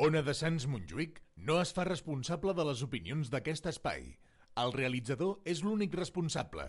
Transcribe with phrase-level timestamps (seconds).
[0.00, 1.18] Ona de Sants Montjuïc
[1.48, 4.06] no es fa responsable de les opinions d'aquest espai.
[4.62, 6.64] El realitzador és l'únic responsable.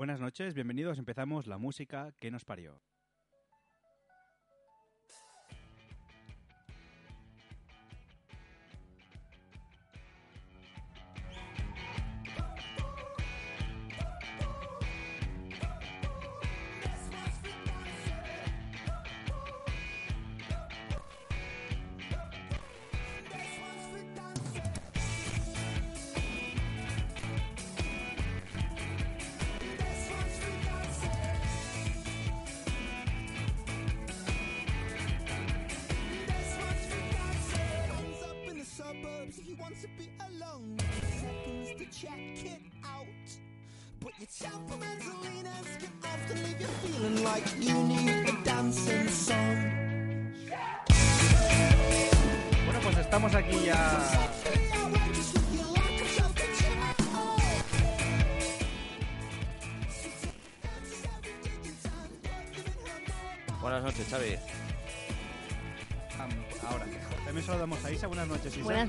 [0.00, 0.96] Buenas noches, bienvenidos.
[0.96, 2.78] Empezamos la música que nos parió.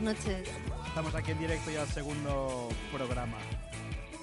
[0.08, 0.34] Noches, Isa.
[0.34, 0.88] Buenas noches.
[0.88, 3.38] Estamos aquí en directo ya al segundo programa.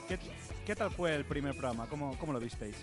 [0.08, 0.18] ¿Qué,
[0.66, 1.86] qué tal fue el primer programa?
[1.86, 2.76] ¿Cómo, cómo lo visteis?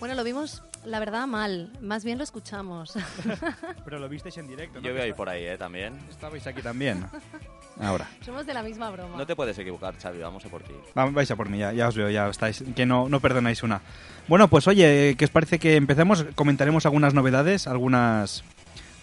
[0.00, 1.72] Bueno, lo vimos, la verdad, mal.
[1.80, 2.94] Más bien lo escuchamos.
[3.84, 4.84] Pero lo visteis en directo, ¿no?
[4.86, 5.56] Yo voy a ir por ahí, ¿eh?
[5.56, 5.96] También.
[6.10, 7.04] Estabais aquí también.
[7.80, 8.08] Ahora.
[8.24, 9.16] Somos de la misma broma.
[9.16, 10.18] No te puedes equivocar, Xavi.
[10.18, 10.72] Vamos a por ti.
[10.98, 13.62] Va- Vais a por mí, ya, ya os veo, ya estáis, que no, no perdonáis
[13.62, 13.80] una.
[14.28, 16.24] Bueno, pues oye, ¿qué os parece que empecemos?
[16.34, 18.42] Comentaremos algunas novedades, algunas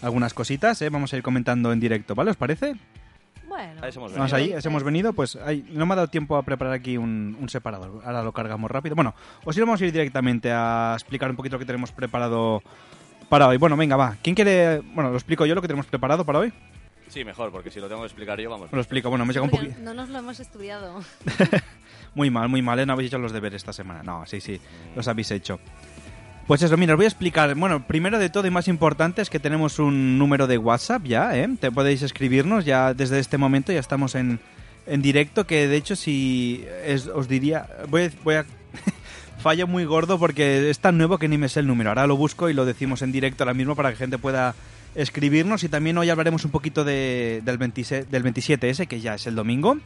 [0.01, 0.89] algunas cositas, ¿eh?
[0.89, 2.31] Vamos a ir comentando en directo, ¿vale?
[2.31, 2.75] ¿Os parece?
[3.49, 3.81] Bueno.
[3.83, 4.53] A eso hemos Vamos venido.
[4.53, 7.35] ahí, eso hemos venido, pues ahí, no me ha dado tiempo a preparar aquí un,
[7.41, 8.95] un separador, ahora lo cargamos rápido.
[8.95, 12.61] Bueno, os íbamos a ir directamente a explicar un poquito lo que tenemos preparado
[13.27, 13.57] para hoy.
[13.57, 14.15] Bueno, venga, va.
[14.21, 14.79] ¿Quién quiere...?
[14.93, 16.53] Bueno, lo explico yo lo que tenemos preparado para hoy.
[17.07, 18.67] Sí, mejor, porque si lo tengo que explicar yo, vamos.
[18.67, 19.73] Os lo explico, bueno, me llega un poquito...
[19.81, 20.99] No nos lo hemos estudiado.
[22.15, 22.85] Muy mal, muy mal, ¿eh?
[22.87, 24.01] No habéis hecho los deberes esta semana.
[24.01, 24.59] No, sí, sí,
[24.95, 25.59] los habéis hecho.
[26.49, 27.53] Pues eso, mira, os voy a explicar.
[27.53, 31.37] Bueno, primero de todo y más importante es que tenemos un número de WhatsApp ya,
[31.37, 31.47] ¿eh?
[31.59, 34.39] Te podéis escribirnos ya desde este momento, ya estamos en,
[34.87, 37.67] en directo, que de hecho si es- os diría...
[37.89, 38.09] Voy.
[38.23, 38.45] Voy a
[39.43, 41.91] Fallo muy gordo porque es tan nuevo que ni me sé el número.
[41.91, 44.55] Ahora lo busco y lo decimos en directo ahora mismo para que gente pueda
[44.95, 49.27] escribirnos y también hoy hablaremos un poquito de, del, 27, del 27S, que ya es
[49.27, 49.77] el domingo.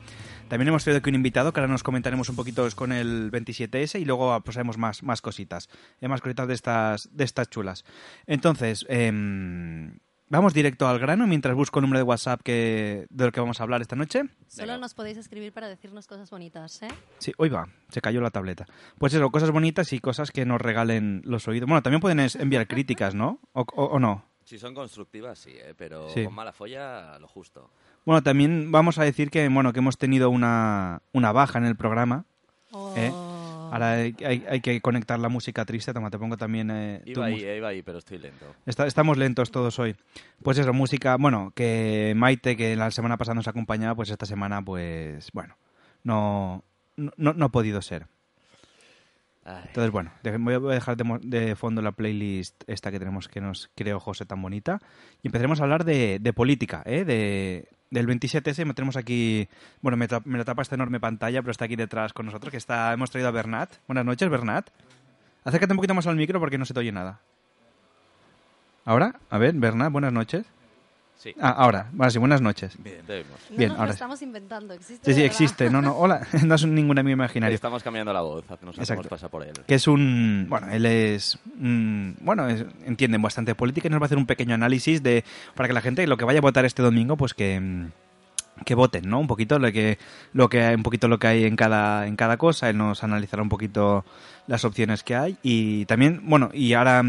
[0.49, 3.99] También hemos traído aquí un invitado que ahora nos comentaremos un poquito con el 27S
[3.99, 7.83] y luego pues más, más cositas, eh, más cositas de estas, de estas chulas.
[8.27, 9.97] Entonces, em,
[10.29, 13.59] vamos directo al grano mientras busco el número de WhatsApp que, de lo que vamos
[13.59, 14.23] a hablar esta noche.
[14.47, 16.87] Solo nos podéis escribir para decirnos cosas bonitas, ¿eh?
[17.17, 18.67] Sí, hoy va, se cayó la tableta.
[18.99, 21.67] Pues eso, cosas bonitas y cosas que nos regalen los oídos.
[21.67, 23.39] Bueno, también pueden enviar críticas, ¿no?
[23.53, 24.25] O, o- o no.
[24.45, 25.73] Si son constructivas, sí, ¿eh?
[25.75, 26.25] Pero Sí.
[26.25, 27.71] con mala folla, lo justo.
[28.05, 31.75] Bueno, también vamos a decir que, bueno, que hemos tenido una, una baja en el
[31.75, 32.25] programa.
[32.71, 32.93] Oh.
[32.97, 33.11] ¿Eh?
[33.71, 35.93] Ahora hay, hay- hay que conectar la música triste.
[35.93, 38.45] Toma, te pongo también eh, tu Iba ahí, eh, iba ahí, pero estoy lento.
[38.65, 39.95] Está- estamos lentos todos hoy.
[40.43, 44.61] Pues eso, música, bueno, que Maite, que la semana pasada nos acompañaba, pues esta semana,
[44.61, 45.55] pues, bueno,
[46.03, 46.63] no,
[46.97, 48.05] no, no ha podido ser.
[49.45, 53.41] Ay, Entonces, bueno, voy a dejar de, de fondo la playlist esta que tenemos que
[53.41, 54.79] nos creó José tan bonita
[55.21, 57.03] y empezaremos a hablar de, de política, ¿eh?
[57.03, 59.47] De, del 27S me tenemos aquí,
[59.81, 62.57] bueno, me, me lo tapa esta enorme pantalla, pero está aquí detrás con nosotros, que
[62.57, 63.75] está, hemos traído a Bernat.
[63.87, 64.69] Buenas noches, Bernat.
[65.43, 67.19] Acércate un poquito más al micro porque no se te oye nada.
[68.83, 69.19] ¿Ahora?
[69.29, 70.45] A ver, Bernat, buenas noches.
[71.23, 71.33] Sí.
[71.39, 72.75] Ah, ahora, vale, sí, buenas noches.
[72.83, 73.39] Bien, te oímos.
[73.49, 75.11] No bien, nos ahora lo estamos inventando, existe.
[75.13, 75.69] Sí, sí, existe.
[75.69, 77.55] No, no, hola, no es ningún amigo imaginario.
[77.55, 78.81] Estamos cambiando la voz, nos Exacto.
[78.81, 79.53] hacemos pasar por él.
[79.65, 84.05] que es un bueno él es mm, bueno es- entiende bastante política y nos va
[84.05, 85.23] a hacer un pequeño análisis de
[85.55, 87.87] para que la gente lo que vaya a votar este domingo pues que mm,
[88.65, 89.97] que voten no un poquito lo que
[90.33, 93.41] lo que un poquito lo que hay en cada en cada cosa él nos analizará
[93.41, 94.05] un poquito
[94.47, 97.03] las opciones que hay y también bueno y ahora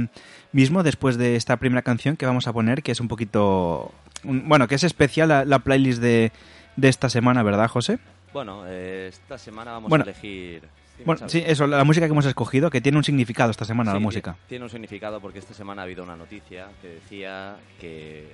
[0.53, 3.93] mismo después de esta primera canción que vamos a poner que es un poquito
[4.25, 6.32] un- bueno que es especial la, la playlist de
[6.76, 7.99] de esta semana verdad José
[8.32, 10.05] Bueno, eh, esta semana vamos Bueno.
[10.05, 10.62] a elegir...
[11.05, 13.99] Bueno sí eso la música que hemos escogido que tiene un significado esta semana la
[13.99, 17.56] Sí, música ti- Tiene un significado porque esta semana ha habido una noticia que decía
[17.81, 18.29] que...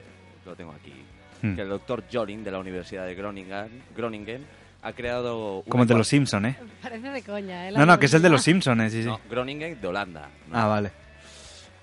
[0.47, 0.93] Lo tengo aquí.
[1.43, 1.55] Hmm.
[1.55, 4.45] Que el doctor Jorin de la Universidad de Groningen, Groningen
[4.83, 5.63] ha creado...
[5.69, 6.57] Como el de los Simpson, ¿eh?
[6.83, 7.73] Parece de coña, ¿eh?
[7.73, 8.43] La No, no, que es el de los.
[8.43, 8.91] Simpsons, ¿eh?
[8.91, 9.09] Sí, sí.
[9.09, 10.31] No, Groningen de Holanda.
[10.49, 10.59] ¿no?
[10.59, 10.91] Ah, vale.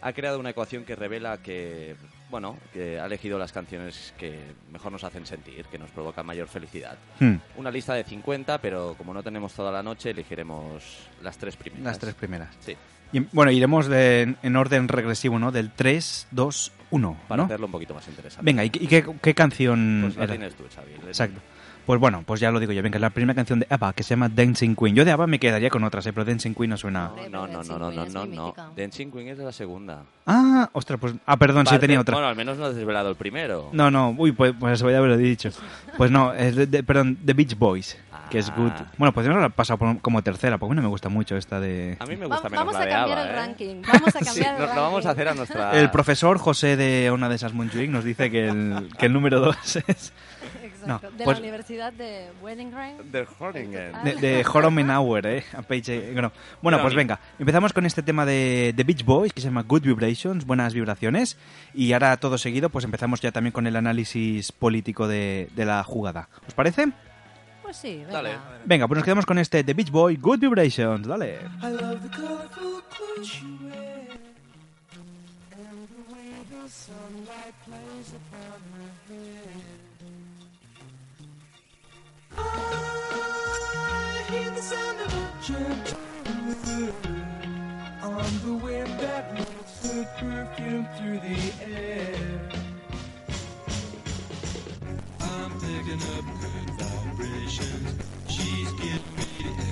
[0.01, 1.95] ha creado una ecuación que revela que,
[2.29, 4.39] bueno, que ha elegido las canciones que
[4.71, 6.97] mejor nos hacen sentir, que nos provocan mayor felicidad.
[7.19, 10.83] Hmm, Una lista de 50, pero como no tenemos toda la noche, elegiremos
[11.23, 11.85] las tres primeras.
[11.85, 12.49] Las tres primeras.
[12.59, 12.75] Sí.
[13.13, 15.53] Y, bueno, iremos de- en orden regresivo, ¿no?
[15.53, 17.45] Del 3, 2, 1, Para ¿no?
[17.45, 18.43] hacerlo un poquito más interesante.
[18.45, 20.33] Venga, ¿y, qué- y qué, qué canción Pues la era?
[20.33, 20.91] tienes tú, Xavi.
[21.07, 21.39] Exacto.
[21.87, 22.83] Pues bueno, pues ya lo digo yo.
[22.83, 24.93] Venga, la primera canción de ABBA, que se llama Dancing Queen.
[24.93, 26.11] Yo de ABBA me quedaría con otras, ¿eh?
[26.13, 27.11] pero Dancing Queen no suena...
[27.31, 28.53] No, no, no, no, no, es no, no.
[28.75, 30.03] Dancing Queen es de la segunda.
[30.25, 31.13] Ah, ostras, pues...
[31.25, 32.13] Ah, perdón, sí tenía otra.
[32.15, 33.69] Bueno, al menos no has desvelado el primero.
[33.71, 35.49] No, no, uy, pues, pues voy a haberlo dicho.
[35.97, 37.97] Pues no, es de, de- perdón, The Beach Boys,
[38.29, 38.53] que es Ah.
[38.57, 38.71] good.
[38.97, 40.89] Bueno, pues yo no la he pasado por- como tercera, porque a mí no me
[40.89, 41.95] gusta mucho esta de...
[42.01, 43.39] A mí me Va- gusta menos vamos la a de cambiar ABBA, el ¿eh?
[43.39, 43.81] ranking.
[43.87, 45.21] Vamos a Sí, cambiar el nos lo vamos a ranking.
[45.21, 45.79] hacer a nuestra...
[45.79, 49.39] El profesor José de una de esas Montjuic nos dice que el, que el número
[49.39, 50.11] dos es.
[50.87, 53.11] No, de pues- la Universidad de Weddingren.
[53.11, 53.91] De Groningen.
[53.93, 54.03] Ah.
[54.03, 55.43] de, de Horomenauer, ¿eh?
[55.53, 56.31] A page, eh, no.
[56.61, 59.81] Bueno, pues venga, empezamos con este tema de, de Beach Boys que se llama Good
[59.83, 61.37] Vibrations, buenas vibraciones.
[61.73, 65.83] Y ahora todo seguido, pues empezamos ya también con el análisis político de, de la
[65.83, 66.29] jugada.
[66.47, 66.87] ¿Os parece?
[67.63, 68.11] Pues sí, venga.
[68.13, 68.29] Dale.
[68.65, 71.39] Venga, pues nos quedamos con este The Beach Boy Good Vibrations, dale.
[71.61, 74.07] I love the colorful clothes you wear.
[75.51, 79.96] And the way the sunlight plays upon her hair.
[88.17, 92.49] On the wind that lifts her perfume through the air.
[95.21, 97.89] I'm picking up good vibrations.
[98.27, 99.27] She's giving me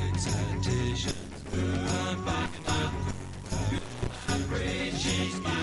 [0.10, 1.14] excitation.
[1.54, 2.94] I'm picking up
[4.28, 5.55] vibrations.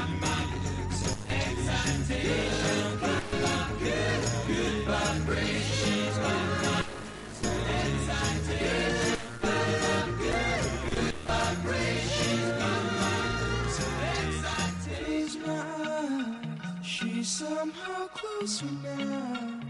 [18.47, 18.67] Somehow closer
[18.97, 19.61] now.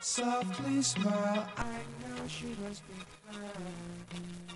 [0.00, 1.62] Softly smile, I
[2.00, 2.94] know she must be
[3.28, 4.46] fine.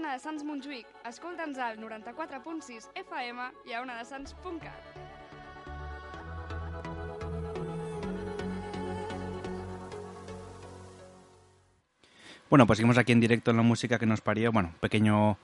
[0.00, 0.92] Bona de Sants Montjuïc.
[1.10, 5.00] Escolta'ns al 94.6 FM i a onadesans.cat.
[12.48, 14.50] Bueno, pues seguimos aquí en directo en la música que nos parió.
[14.50, 15.36] Bueno, pequeños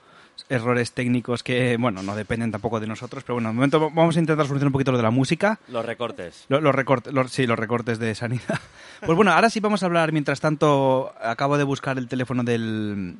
[0.49, 4.19] errores técnicos que, bueno, no dependen tampoco de nosotros, pero bueno, de momento vamos a
[4.19, 5.57] intentar solucionar un poquito lo de la música.
[5.69, 6.45] Los recortes.
[6.49, 8.59] Lo- Los, recortes, los- sí, los recortes de sanidad.
[9.05, 13.17] Pues bueno, ahora sí vamos a hablar, mientras tanto, acabo de buscar el teléfono del,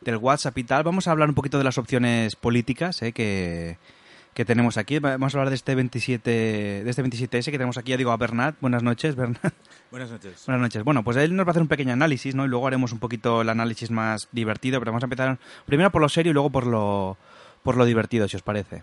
[0.00, 0.82] del WhatsApp y tal.
[0.84, 3.78] Vamos a hablar un poquito de las opciones políticas eh, que,
[4.34, 4.98] que tenemos aquí.
[4.98, 7.92] Vamos a hablar de este 27, de este 27S que tenemos aquí.
[7.92, 8.56] Ya digo a Bernat.
[8.60, 9.54] Buenas noches, Bernat.
[9.90, 10.44] Buenas noches.
[10.46, 10.84] Buenas noches.
[10.84, 12.44] Bueno, pues él nos va a hacer un pequeño análisis, ¿no?
[12.44, 16.02] Y luego haremos un poquito el análisis más divertido, pero vamos a empezar primero por
[16.02, 17.16] lo serio y luego por lo,
[17.62, 18.82] por lo divertido, si os parece.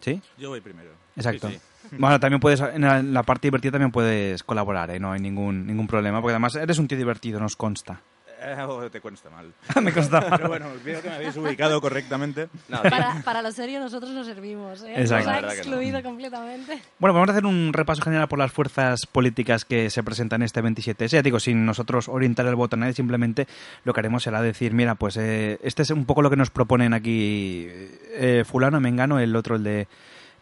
[0.00, 0.20] ¿Sí?
[0.38, 0.90] Yo voy primero.
[1.16, 1.48] Exacto.
[1.48, 1.96] Sí, sí.
[1.98, 5.00] Bueno, también puedes, en la, en la parte divertida también puedes colaborar, ¿eh?
[5.00, 8.00] No hay ningún, ningún problema, porque además eres un tío divertido, nos consta.
[8.84, 9.52] Eh, te cuesta mal.
[9.82, 10.28] Me consta.
[10.30, 12.48] Pero bueno, veo que me habéis ubicado correctamente.
[12.68, 12.82] No.
[12.82, 14.94] Para, para lo serio nosotros no servimos, ¿eh?
[14.96, 15.30] Exacto.
[15.30, 15.52] Nos ha que no.
[15.52, 16.82] excluido completamente.
[16.98, 20.62] Bueno, vamos a hacer un repaso general por las fuerzas políticas que se presentan este
[20.62, 21.08] 27S.
[21.08, 23.46] Ya digo, sin nosotros orientar el voto a nadie, simplemente
[23.84, 26.50] lo que haremos será decir, mira, pues eh, este es un poco lo que nos
[26.50, 29.88] proponen aquí eh, fulano, mengano, el otro, el de,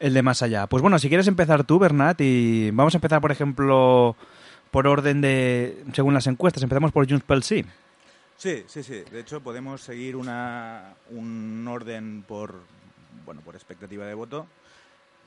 [0.00, 0.66] el de más allá.
[0.66, 4.16] Pues bueno, si quieres empezar tú, Bernat, y vamos a empezar, por ejemplo,
[4.70, 6.62] por orden de, según las encuestas.
[6.62, 7.64] Empezamos por Junts pel Sí.
[8.42, 9.04] Sí, sí, sí.
[9.08, 12.56] De hecho, podemos seguir una, un orden por,
[13.24, 14.48] bueno, por expectativa de voto.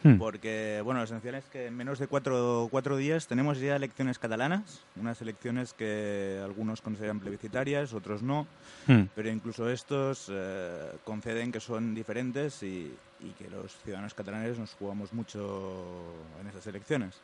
[0.04, 0.18] Hmm.
[0.18, 4.20] Porque, bueno, lo esencial es que en menos de cuatro, cuatro días tenemos ya elecciones
[4.20, 8.48] catalanas, unas elecciones que algunos consideran plebiscitarias, otros no,
[8.86, 9.04] Hmm.
[9.16, 14.74] pero incluso estos eh, conceden que son diferentes y, y que los ciudadanos catalanes nos
[14.74, 16.04] jugamos mucho
[16.42, 17.16] en esas elecciones.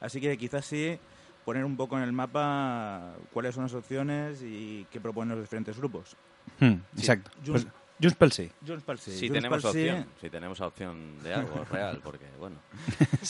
[0.00, 0.98] Así que quizás sí
[1.44, 5.76] poner un poco en el mapa cuáles son las opciones y qué proponen los diferentes
[5.76, 6.16] grupos.
[6.60, 7.30] Hmm, Exacto.
[7.44, 7.66] Junts- Pues,
[8.02, 8.50] Junts pel Sí.
[8.66, 9.10] Junts pel sí.
[9.12, 12.56] Si Junts tenemos sí- opción, si tenemos opción de algo real, porque bueno.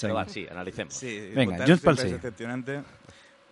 [0.01, 0.95] Pero va, sí, analicemos.
[0.95, 2.07] Sí, Venga, Junts pel sí.
[2.07, 2.83] es decepcionante.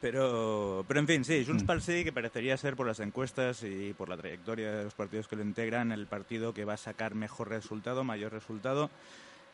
[0.01, 1.67] Pero, pero en fin, sí, Junts Mm.
[1.67, 5.29] pel sí, que parecería ser por las encuestas y por la trayectoria de los partidos
[5.29, 8.91] que lo integran, el partido que va a sacar mejor resultado, mayor resultado.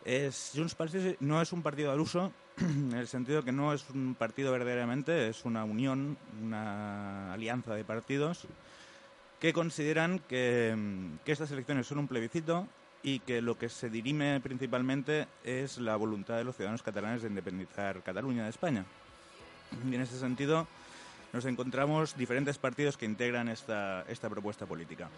[0.05, 0.77] Es, Junts
[1.21, 5.29] no es un partido al uso, en el sentido que no es un partido verdaderamente,
[5.29, 8.47] es una unión, una alianza de partidos
[9.41, 12.67] que consideran que, mm, que estas elecciones son un plebiscito
[13.03, 17.29] y que lo que se dirime principalmente es la voluntad de los ciudadanos catalanes de
[17.29, 18.85] independizar Cataluña de España.
[19.89, 20.67] Y en ese sentido
[21.33, 25.09] nos encontramos diferentes partidos que integran esta, esta propuesta política.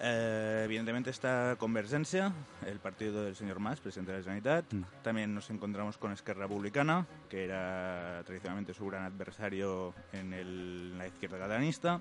[0.00, 2.32] Eh, evidentemente está Convergencia,
[2.66, 4.72] el partido del señor Mas, presidente de la Generalitat.
[4.72, 4.82] Mm.
[5.02, 10.98] También nos encontramos con Esquerra Republicana, que era tradicionalmente su gran adversario en, el- en
[10.98, 12.00] la izquierda catalanista.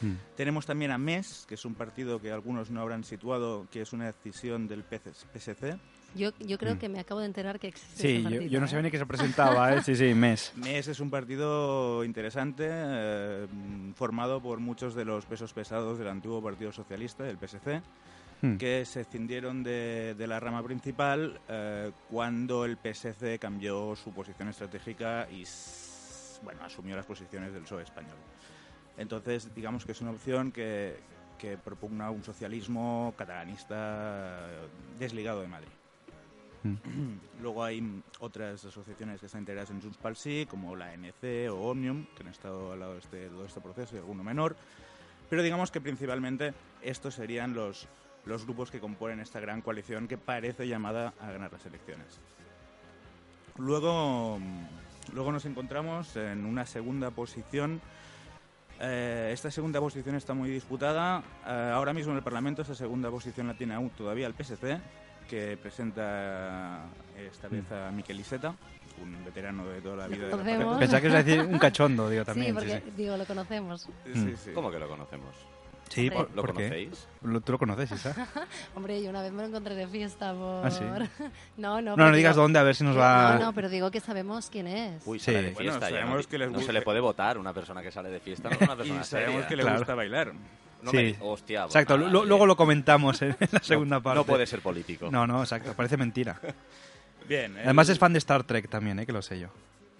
[0.00, 0.14] Hmm.
[0.36, 3.92] Tenemos también a MES, que es un partido que algunos no habrán situado, que es
[3.92, 5.78] una decisión del PSC.
[6.14, 6.78] Yo, yo creo Mm.
[6.78, 8.68] que me acabo de enterar que existe Sí, ese yo, partido, yo no ¿eh?
[8.68, 9.82] sabía ni que se presentaba, ¿eh?
[9.82, 10.52] Sí, sí, mes.
[10.56, 13.46] MES es un partido interesante, eh,
[13.94, 17.80] formado por muchos de los pesos pesados del antiguo Partido Socialista, el PSC,
[18.42, 18.56] Hmm.
[18.56, 24.48] que se escindieron de, de la rama principal eh, cuando el PSC cambió su posición
[24.48, 28.16] estratégica y s- bueno, asumió las posiciones del PSOE español.
[28.98, 30.96] Entonces, digamos que es una opción que,
[31.38, 33.76] que propugna un socialismo catalanista
[34.50, 34.66] eh,
[34.98, 35.68] desligado de Madrid.
[37.42, 41.70] Luego hay otras asociaciones que están integradas en Junts pel Sí, como la ANC o
[41.70, 44.56] Omnium, que han estado al lado de este, todo este proceso y alguno menor.
[45.28, 46.52] Pero digamos que principalmente
[46.82, 47.88] estos serían los,
[48.26, 52.20] los grupos que componen esta gran coalición que parece llamada a ganar las elecciones.
[53.56, 54.38] Luego,
[55.12, 57.80] luego nos encontramos en una segunda posición.
[58.80, 61.22] Eh, esta segunda posición está muy disputada.
[61.46, 64.80] Eh, ahora mismo en el Parlamento esta segunda posición la tiene aún todavía el PSC,
[65.32, 66.84] que presenta
[67.16, 68.54] esta vez a Miquel Iceta,
[69.02, 70.28] un veterano de toda la vida.
[70.36, 70.78] de la.
[70.78, 72.54] Pensaba que ibas a decir un cachondo, digo, Sí, también.
[72.54, 72.92] porque, sí, sí.
[72.98, 73.88] digo, lo conocemos.
[74.12, 74.50] Sí, sí.
[74.52, 75.34] ¿Cómo que lo conocemos?
[75.88, 76.16] Sí, Hombre.
[76.26, 76.64] ¿por, ¿Lo por qué?
[76.64, 77.08] conocéis?
[77.44, 78.28] ¿Tú lo conoces, Isa?
[78.74, 80.66] Hombre, yo una vez me lo encontré de fiesta por...
[80.66, 80.84] ¿Ah, sí?
[81.56, 81.96] no, no.
[81.96, 83.38] No, no digas digo- dónde, a ver si nos No, va...
[83.38, 85.02] no, pero digo que sabemos quién es.
[85.06, 85.24] Uy, Sí.
[85.32, 85.88] sale de Bueno, fiesta.
[85.88, 88.10] ya sabemos no, que les no gusta- se le puede votar una persona que sale
[88.10, 89.48] de fiesta, no es una persona Y sabemos seria.
[89.48, 89.78] que le Claro.
[89.78, 90.32] gusta bailar.
[90.82, 90.96] No Sí.
[90.96, 92.28] me- Hostia, pues Exacto, nada, lo- oye.
[92.28, 94.18] luego lo comentamos en la segunda no, parte.
[94.18, 95.10] No puede ser político.
[95.10, 96.40] No, no, exacto, parece mentira.
[97.28, 97.56] Bien.
[97.56, 99.06] el- Además es fan de Star Trek también, ¿eh?
[99.06, 99.48] que lo sé yo.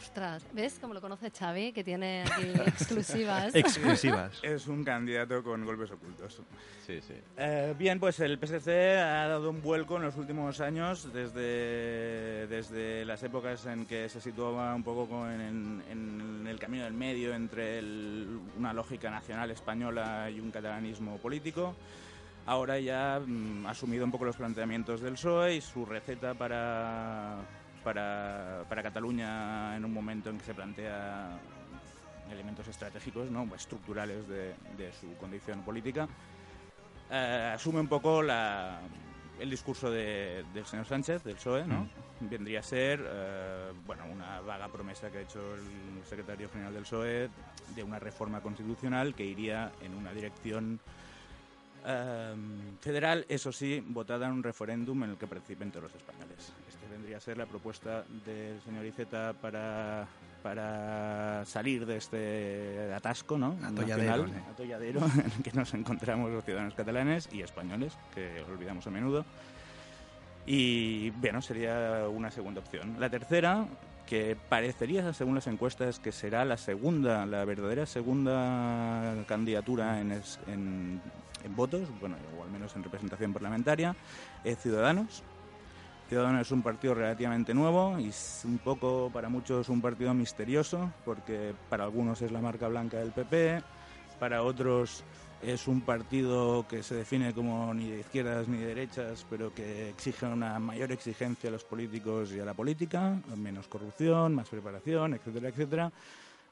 [0.02, 1.72] Ostras, ¿ves cómo lo conoce Xavi?
[1.72, 3.54] Que tiene aquí exclusivas.
[3.54, 4.40] Exclusivas.
[4.42, 6.40] Es un candidato con golpes ocultos.
[6.86, 7.14] Sí, sí.
[7.36, 8.68] Eh, bien, pues el PSC
[8.98, 14.20] ha dado un vuelco en los últimos años, desde, desde las épocas en que se
[14.20, 20.28] situaba un poco en, en el camino del medio entre el- una lógica nacional española
[20.30, 21.74] y un catalanismo político.
[22.44, 27.36] Ahora ya mm, ha asumido un poco los planteamientos del PSOE y su receta para,
[27.84, 31.38] para, para Cataluña en un momento en que se plantea
[32.30, 33.48] elementos estratégicos, ¿no?
[33.54, 36.08] estructurales de, de su condición política
[37.10, 38.80] eh, asume un poco la-
[39.38, 41.88] el discurso de- del señor Sánchez, del PSOE, ¿no?
[42.20, 46.84] Vendría a ser, eh, bueno, una vaga promesa que ha hecho el secretario general del
[46.84, 47.28] PSOE
[47.74, 50.78] de una reforma constitucional que iría en una dirección
[51.84, 52.34] eh,
[52.80, 56.52] federal, eso sí, votada en un referéndum en el que participen todos los españoles.
[57.12, 60.06] Esta vendría a ser la propuesta del señor Iceta para,
[60.42, 63.56] para salir de este atasco, ¿no?
[63.62, 64.50] Atolladero, Nacional, sí.
[64.50, 69.24] atolladero en el que nos encontramos los ciudadanos catalanes y españoles, que olvidamos a menudo.
[70.46, 72.96] Y bueno, sería una segunda opción.
[72.98, 73.66] La tercera,
[74.06, 80.40] que parecería, según las encuestas, que será la segunda, la verdadera segunda candidatura en, es-
[80.46, 81.00] en-
[81.44, 83.94] en votos, bueno, o al menos en representación parlamentaria,
[84.44, 85.22] es Ciudadanos.
[86.12, 90.92] Ciudadanos es un partido relativamente nuevo y es un poco, para muchos, un partido misterioso,
[91.06, 93.62] porque para algunos es la marca blanca del PP,
[94.20, 95.04] para otros
[95.42, 99.88] es un partido que se define como ni de izquierdas ni de derechas, pero que
[99.88, 105.14] exige una mayor exigencia a los políticos y a la política, menos corrupción, más preparación,
[105.14, 105.92] etcétera, etcétera.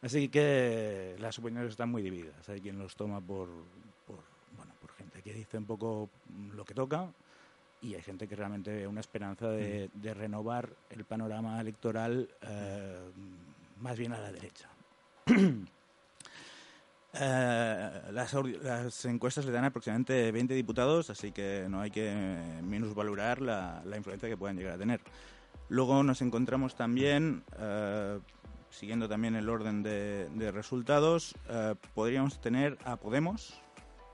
[0.00, 2.49] Así que las opiniones están muy divididas.
[2.49, 3.50] Hay quien los toma por,
[4.07, 4.21] por,
[4.57, 6.09] bueno, por gente que dice un poco
[6.55, 7.11] lo que toca
[7.83, 12.99] y hay gente que realmente ve una esperanza de, de renovar el panorama electoral eh,
[13.81, 14.69] más bien a la derecha.
[17.13, 18.33] Eh, las,
[18.63, 22.15] las encuestas le dan aproximadamente 20 diputados, así que no hay que
[22.63, 25.01] minusvalorar la, la influencia que puedan llegar a tener.
[25.69, 28.21] Luego nos encontramos también, eh,
[28.71, 33.61] siguiendo también el orden de, de resultados, eh, podríamos tener a Podemos.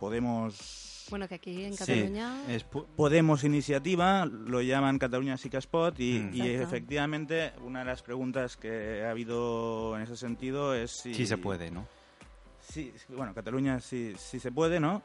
[0.01, 2.43] Podemos Bueno, que aquí en Sí, Cataluña...
[2.49, 6.35] es Podemos Iniciativa, lo llaman Cataluña Sí que es Pot y, Mm.
[6.35, 11.15] y efectivamente una de las preguntas que ha habido en ese sentido es si...
[11.15, 11.87] sí se puede, ¿no?
[12.61, 15.03] Sí, sí, bueno, Cataluña sí, sí se puede, ¿no?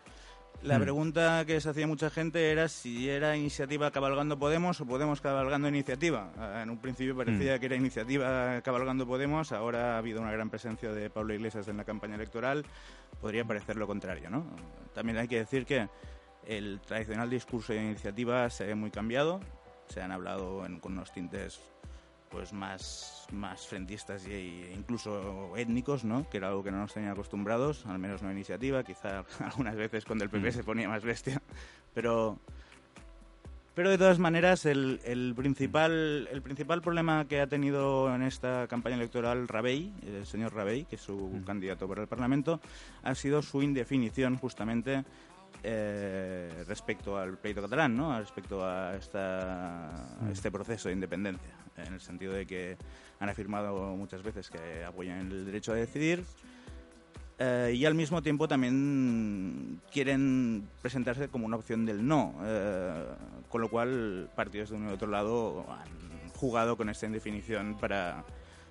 [0.64, 0.82] La Mm.
[0.84, 5.68] pregunta que se hacía mucha gente era si era iniciativa cabalgando Podemos o Podemos cabalgando
[5.68, 6.32] iniciativa.
[6.38, 10.52] Ah, En un principio parecía que era iniciativa cabalgando Podemos, ahora ha habido una gran
[10.52, 12.64] presencia de Pablo Iglesias en la campaña electoral.
[13.20, 14.46] Podría parecer lo contrario, ¿no?
[14.94, 15.90] También hay que decir que
[16.46, 19.40] el tradicional discurso de iniciativa se ve muy cambiado.
[19.90, 21.60] Se han hablado en- con unos tintes
[22.32, 26.30] pues más, más frentistas y, e incluso étnicos, ¿no?
[26.30, 30.06] Que era algo que no nos tenían acostumbrados, al menos no iniciativa, quizá algunas veces
[30.06, 30.54] cuando el PP Mm.
[30.54, 31.42] se ponía más bestia,
[31.94, 32.40] pero
[33.74, 38.68] pero de todas maneras el, el principal el principal problema que ha tenido en esta
[38.68, 41.44] campaña electoral Rabey, el señor Rabey, que es su Mm.
[41.44, 42.60] candidato para el Parlamento,
[43.04, 45.04] ha sido su indefinición justamente
[45.64, 48.18] eh, respecto al pleito catalán, ¿no?
[48.20, 50.32] Respecto a, esta, a Mm.
[50.32, 52.78] este proceso de independencia, en el sentido de que
[53.20, 56.24] han afirmado muchas veces que apoyan el derecho a decidir
[57.44, 63.04] eh, y al mismo tiempo también quieren presentarse como una opción del no, eh,
[63.50, 68.24] con lo cual partidos de uno y otro lado han jugado con esta indefinición para,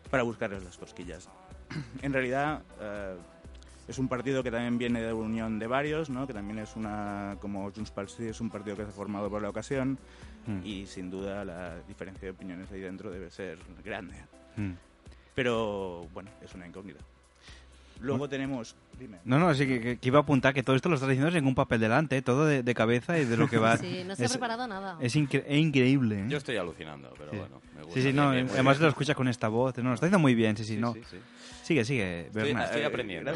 [0.09, 1.29] para buscarles las cosquillas.
[2.03, 3.17] en realidad eh,
[3.89, 6.29] es un partido que también viene de unión de varios, ¿no?
[6.29, 9.43] que también es una, como Junts pel es un partido que se ha formado por
[9.43, 9.99] la ocasión
[10.47, 10.65] Mm.
[10.65, 14.15] y sin duda la diferencia de opiniones ahí dentro debe ser grande.
[14.57, 14.73] Mm.
[15.35, 17.01] Pero bueno, es una incógnita.
[18.01, 18.75] Luego tenemos...
[18.99, 19.19] Dime.
[19.25, 21.31] No, no, sí que, que- que iba a apuntar que todo esto lo estás diciendo
[21.33, 22.23] sin un papel delante, ¿eh?
[22.23, 23.77] todo de, de cabeza y de lo que va.
[23.79, 24.99] Sí, no se ha es, preparado nada.
[25.01, 26.21] es incre- es increíble.
[26.21, 26.25] ¿eh?
[26.29, 27.37] Yo estoy alucinando, pero Sí.
[27.39, 27.61] bueno.
[27.77, 27.95] Me gusta.
[27.95, 28.83] Sí, sí, Bien, no, bien, muy además bien.
[28.85, 29.77] lo escuchas con esta voz.
[29.79, 30.93] No, lo está haciendo muy bien, sí, sí, Sí, no.
[30.93, 31.17] sí, sí.
[31.63, 33.35] Sigue, sigue, Estoy, estoy Eh, aprendiendo, ¿eh?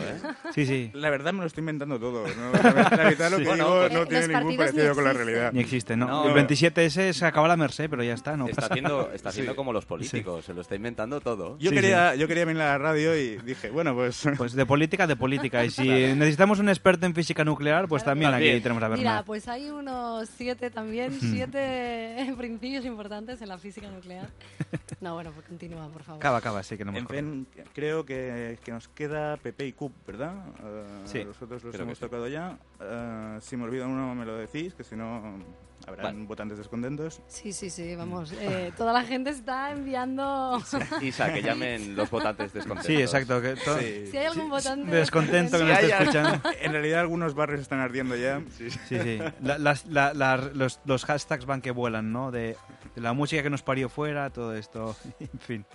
[0.52, 0.90] Sí, sí.
[0.94, 2.24] La verdad me lo estoy inventando todo.
[2.26, 2.52] ¿no?
[2.52, 3.52] La, mitad de lo que Sí.
[3.52, 5.52] digo Bueno, no tiene ningún partidos ni parecido con la realidad.
[5.52, 6.06] Ni existe, ¿no?
[6.08, 6.24] No.
[6.36, 9.56] El 27S se acaba la Merced, pero ya está, no está haciendo, está haciendo Sí.
[9.56, 11.56] como los políticos, se lo está inventando todo.
[11.60, 14.26] Yo, Sí, quería, yo quería venir a la radio y dije, bueno, pues...
[14.36, 15.43] Pues de política, de política.
[15.44, 18.54] Y si necesitamos un experto en física nuclear, pues también, También.
[18.54, 19.26] aquí tenemos a Mira, Bernat.
[19.26, 24.28] pues hay unos siete también, siete principios importantes en la física nuclear.
[25.00, 26.20] No, bueno, pues continúa, por favor.
[26.20, 29.72] Acaba, acaba, sí que no me En fin, creo que, que nos queda PP y
[29.72, 30.34] CUP, ¿verdad?
[30.64, 31.24] Eh, Sí.
[31.24, 32.00] Nosotros los hemos sí.
[32.04, 32.56] tocado ya.
[32.80, 35.38] Eh, si me olvido uno, me lo decís, que si no
[35.86, 36.26] habrán Vale.
[36.26, 37.20] votantes descontentos.
[37.26, 38.32] Sí, sí, sí, vamos.
[38.32, 40.62] eh, toda la gente está enviando...
[41.02, 42.86] Isa, que llamen los votantes descontentos.
[42.86, 43.40] Sí, exacto.
[43.42, 44.06] Que to- Sí.
[44.10, 44.90] Si hay algún votante...
[44.90, 46.50] Descontento que Si nos esté hay- escuchando.
[46.62, 48.42] En realidad algunos barrios están ardiendo ya.
[48.56, 49.18] Sí, sí.
[49.42, 52.30] La- las- la- la- los, los hashtags van que vuelan, ¿no?
[52.30, 52.56] De,
[52.94, 54.96] de la música que nos parió fuera, todo esto.
[55.20, 55.66] En fin.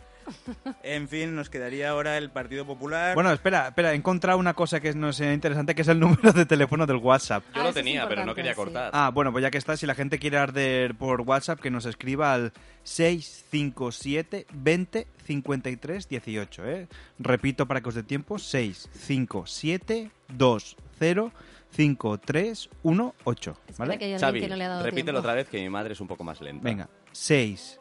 [0.83, 3.15] En fin, nos quedaría ahora el Partido Popular.
[3.15, 3.91] Bueno, espera, espera.
[3.93, 6.97] He encontrado una cosa que no sé interesante, que es el número de teléfono del
[6.97, 7.43] WhatsApp.
[7.55, 8.57] Yo Ah, lo tenía, pero no quería sí.
[8.57, 8.91] cortar.
[8.93, 11.85] Ah, bueno, pues ya que está, si la gente quiere arder por WhatsApp, que nos
[11.85, 12.51] escriba al
[12.83, 16.87] 657 20 53 18, ¿eh?
[17.19, 21.31] Repito para que os dé tiempo, 657 20
[21.71, 23.99] 53 18, Espera ¿vale?
[23.99, 25.19] que Xavi, que no le ha dado repítelo tiempo.
[25.19, 26.63] otra vez que mi madre es un poco más lenta.
[26.63, 27.79] Venga, 6,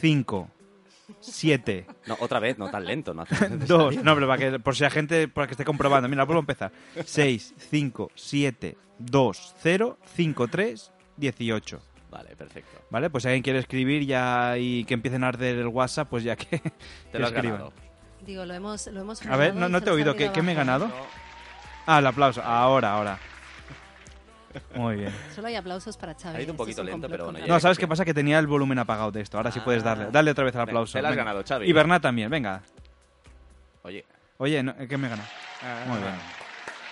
[0.00, 0.48] 5,
[1.20, 3.14] 7, No, otra vez, no tan lento.
[3.14, 6.08] No hace 2, no, pero para que, por si la gente, para que esté comprobando,
[6.08, 6.72] mira, vuelvo a empezar.
[7.04, 11.82] 6, 5, 7, 2, 0, 5, 3, 18.
[12.10, 12.70] Vale, perfecto.
[12.90, 13.10] ¿Vale?
[13.10, 16.36] Pues si alguien quiere escribir ya y que empiecen a arder el WhatsApp, pues ya
[16.36, 16.58] que,
[17.12, 17.58] Te lo has escriban.
[17.58, 17.72] ganado.
[18.24, 20.14] Digo, lo hemos, lo hemos A ver, no, no te he oído.
[20.16, 20.90] ¿Qué, qué me he ganado?
[21.86, 22.40] Ah, el aplauso.
[22.42, 23.18] Ahora, ahora.
[24.74, 25.12] Muy bien.
[25.34, 26.36] Solo hay aplausos para Xavi.
[26.36, 28.04] Ha ido un Esto poquito es lento, complot pero bueno, No, ¿sabes qué pasa?
[28.04, 29.36] Que tenía el volumen apagado de esto.
[29.36, 30.08] Ahora sí puedes darle.
[30.10, 30.92] Dale otra vez el aplauso.
[30.94, 31.24] te la has venga.
[31.24, 31.68] ganado, Xavi.
[31.68, 32.62] Y Bernat también, venga.
[33.82, 34.04] Oye,
[34.38, 35.22] Oye, no, ¿qué me gana?
[35.86, 36.14] Muy bien.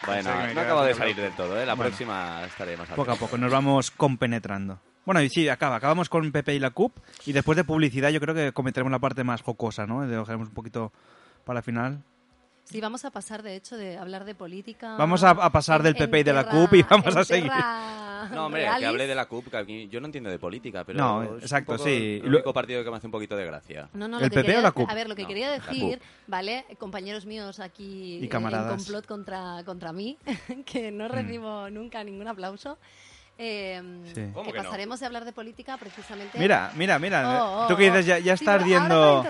[0.07, 1.66] bueno, que me no acabo de salir del todo, ¿eh?
[1.66, 1.88] La Bueno.
[1.90, 4.79] próxima estaré más Poco a poco, nos vamos compenetrando.
[5.05, 5.77] Bueno, y sí, acaba.
[5.77, 6.96] Acabamos con Pepe y la CUP.
[7.27, 10.07] Y después de publicidad, yo creo que cometeremos la parte más jocosa, ¿no?
[10.07, 10.92] Dejaremos un poquito
[11.44, 12.03] para el final.
[12.64, 14.96] Sí, vamos a pasar, de hecho, de hablar de política...
[14.96, 17.51] Vamos a- a pasar en- del PP y de la CUP y vamos a seguir.
[18.33, 18.88] No, hombre, que realis.
[18.88, 21.38] hable de la CUP, que aquí yo no entiendo de política, pero No, es un
[21.40, 22.20] exacto, poco sí.
[22.22, 23.88] el único partido que me hace un poquito de gracia.
[23.92, 24.88] No, no, ¿El lo que PP o la CUP?
[24.88, 26.01] A ver, lo que No, quería decir.
[26.29, 26.64] ¿vale?
[26.79, 28.70] Compañeros míos aquí Y camaradas.
[28.70, 30.16] en complot contra, contra mí,
[30.64, 32.79] que no recibo nunca ningún aplauso.
[33.38, 33.83] Eh,
[34.14, 34.31] Sí.
[34.33, 34.64] ¿Cómo que que no?
[34.64, 36.38] pasaremos de hablar de política precisamente...
[36.38, 37.42] Mira, mira, mira.
[37.45, 38.09] Oh, oh, Tú que dices, oh.
[38.09, 39.25] ya, ya Sí, está ardiendo.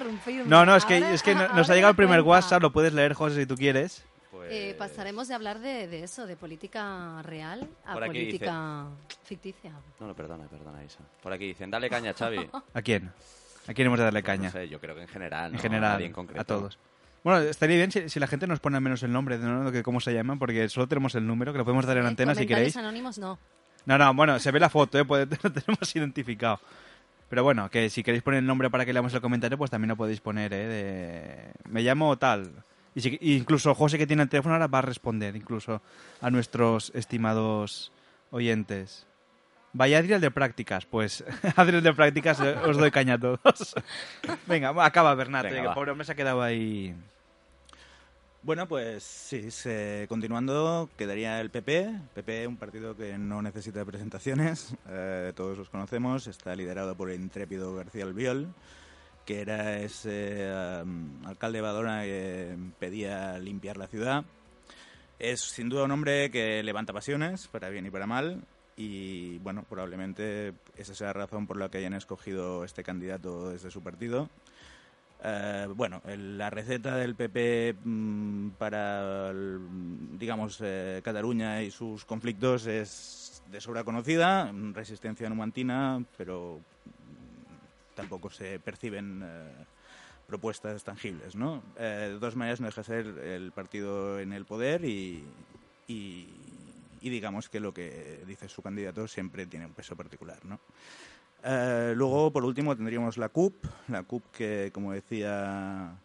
[0.47, 2.29] No, no, es que, ahora- es que no- ahora nos ha llegado el primer cuenta.
[2.31, 4.05] WhatsApp, lo puedes leer, José, si tú quieres.
[4.31, 4.51] Pues...
[4.53, 8.85] Eh, pasaremos de hablar de, de eso, de política real a política
[9.25, 9.71] ficticia.
[10.01, 10.99] No, no, perdona, perdona, Isa.
[11.23, 12.49] Por aquí dicen, dale caña, Xavi.
[12.75, 13.13] ¿A quién?
[13.69, 14.51] ¿A quién hemos de darle No caña?
[14.51, 16.41] sé, yo creo que en general, en no, general, en concreto.
[16.41, 16.79] a todos.
[17.23, 19.71] Bueno, estaría bien si, si la gente nos pone al menos el nombre, ¿no?
[19.71, 22.09] De cómo se llaman, porque solo tenemos el número, que lo podemos dar en Eh,
[22.09, 22.77] antena si queréis.
[22.77, 23.39] anónimos no.
[23.87, 25.05] No, no, bueno, se ve la foto, ¿eh?
[25.09, 26.61] Lo tenemos identificado.
[27.29, 29.89] Pero bueno, que si queréis poner el nombre para que leamos el comentario, pues también
[29.89, 30.67] lo podéis poner, ¿eh?
[30.67, 31.53] De...
[31.71, 32.51] Me llamo tal.
[32.95, 35.81] Y si- incluso José, que tiene el teléfono, ahora va a responder, incluso
[36.21, 37.91] a nuestros estimados
[38.31, 39.07] oyentes.
[39.73, 41.25] Vaya Adriel de prácticas, pues
[41.57, 43.75] Adriel de prácticas eh, os doy caña a todos.
[44.47, 46.95] Venga, acaba Bernat, Venga, eh, que el pobre hombre se ha quedado ahí.
[48.45, 51.93] Bueno, pues sí, se- continuando, quedaría el PP.
[52.15, 57.21] PP, un partido que no necesita presentaciones, eh, todos los conocemos, está liderado por el
[57.21, 58.49] intrépido García Albiol,
[59.27, 60.51] que era ese
[60.83, 64.25] um, alcalde de Badona que pedía limpiar la ciudad.
[65.21, 68.43] Es sin duda un hombre que levanta pasiones, para bien y para mal,
[68.77, 73.71] y bueno, probablemente esa sea la razón por la que hayan escogido este candidato desde
[73.71, 74.29] su partido.
[75.25, 79.33] Eh, bueno, el- la receta del PP mm, para,
[80.19, 87.95] digamos, eh, Cataluña y sus conflictos es de sobra conocida, mm, resistencia numantina, pero mm,
[87.95, 89.65] tampoco se perciben eh,
[90.27, 91.63] propuestas tangibles, ¿no?
[91.77, 95.23] Eh, de todas maneras, no deja de ser el partido en el poder y,
[95.87, 100.59] y digamos que lo que dice su candidato siempre tiene un peso particular, ¿no?
[101.45, 105.97] Eh, luego, por último, tendríamos la CUP, la CUP que, como decía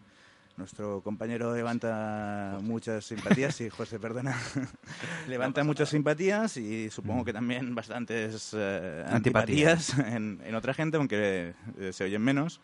[0.58, 4.36] nuestro compañero, levanta muchas simpatías, sí, José, perdona,
[5.28, 9.92] levanta muchas simpatías y supongo que también bastantes eh, Antipatías.
[9.94, 12.60] antipatías en, en otra gente, aunque eh, se oyen menos.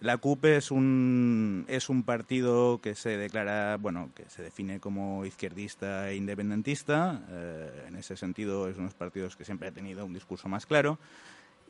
[0.00, 5.26] La CUP es un, es un partido que se declara, bueno, que se define como
[5.26, 7.22] izquierdista e independentista.
[7.28, 10.98] Eh, en ese sentido, es unos partidos que siempre ha tenido un discurso más claro.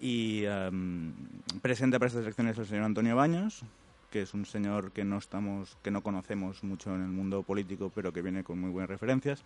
[0.01, 1.13] Y em,
[1.61, 3.63] presenta para estas elecciones al señor Antonio Baños,
[4.11, 7.93] que es un señor que no estamos, que no conocemos mucho en el mundo político,
[7.95, 9.43] pero que viene con muy buenas referencias.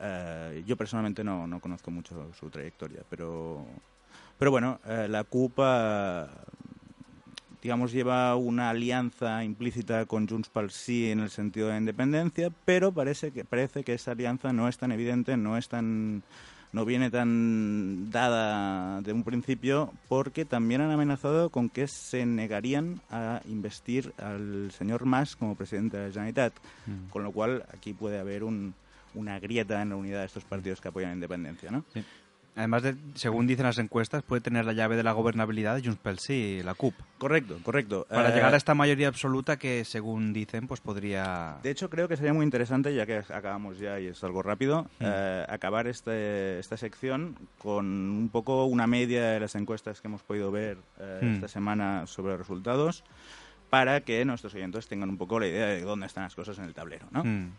[0.00, 3.64] Eh, yo personalmente no, no conozco mucho su trayectoria, pero,
[4.38, 6.26] pero bueno, eh, la CUP eh,
[7.64, 12.50] digamos, lleva una alianza implícita con Junts pel Sí en el sentido de la independencia,
[12.66, 16.22] pero parece que, parece que esa alianza no es tan evidente, no es tan
[16.74, 23.00] no viene tan dada de un principio porque también han amenazado con que se negarían
[23.10, 26.52] a investir al señor Mas como presidente de la Generalitat,
[27.10, 28.74] con lo cual aquí puede haber un,
[29.14, 31.84] una grieta en la unidad de estos partidos que apoyan la independencia, ¿no?
[31.94, 32.04] Sí.
[32.56, 35.98] Además, de, según dicen las encuestas, puede tener la llave de la gobernabilidad de Junts
[36.00, 36.94] pel Sí, la CUP.
[37.18, 38.06] Correcto, correcto.
[38.08, 41.56] Para Eh, llegar a esta mayoría absoluta que, según dicen, pues podría...
[41.64, 44.86] De hecho, creo que sería muy interesante, ya que acabamos ya y es algo rápido,
[45.00, 50.22] eh, acabar este, esta sección con un poco una media de las encuestas que hemos
[50.22, 51.34] podido ver eh, Mm.
[51.34, 53.02] esta semana sobre resultados,
[53.68, 56.64] para que nuestros oyentes tengan un poco la idea de dónde están las cosas en
[56.66, 57.24] el tablero, ¿no?
[57.24, 57.50] Mm.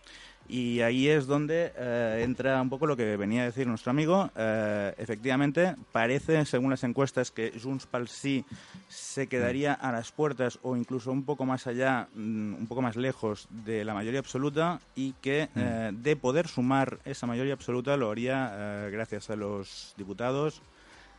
[0.48, 4.30] Y ahí es donde eh, entra un poco lo que venía a decir nuestro amigo.
[4.36, 8.46] Eh, efectivamente, parece, según las encuestas, que Junts pel Sí
[8.88, 12.96] se quedaría a las puertas o incluso un poco más allá, mm, un poco más
[12.96, 18.12] lejos de la mayoría absoluta y que eh, de poder sumar esa mayoría absoluta lo
[18.12, 20.62] haría eh, gracias a los diputados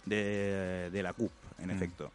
[0.05, 2.13] de, de la CUP, en efecto.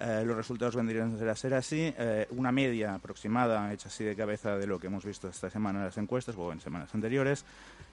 [0.00, 4.56] Eh, los resultados vendrían a ser así, eh, una media aproximada, hecha así de cabeza
[4.56, 7.44] de lo que hemos visto esta semana en las encuestas o en semanas anteriores,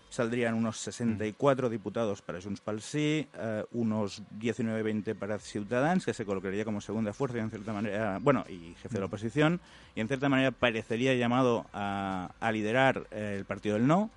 [0.09, 6.25] saldrían unos 64 diputados para Junts pel Sí, eh, unos 19-20 para Ciutadans, que se
[6.25, 9.59] colocaría como segunda fuerza y en cierta manera, bueno, y jefe de la oposición,
[9.93, 14.09] y en cierta manera parecería llamado a, a liderar el partido del no.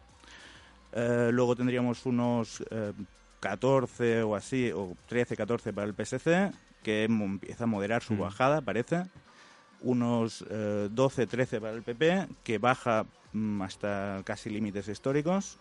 [0.94, 2.92] Luego tendríamos unos eh,
[3.40, 8.14] 14 o así, o 13, 14 para el PSC, que mo- empieza a moderar su
[8.14, 8.18] Mm.
[8.20, 9.04] bajada, parece.
[9.80, 15.58] Unos eh, 12, 13 para el PP, que baja mm, hasta casi límites históricos.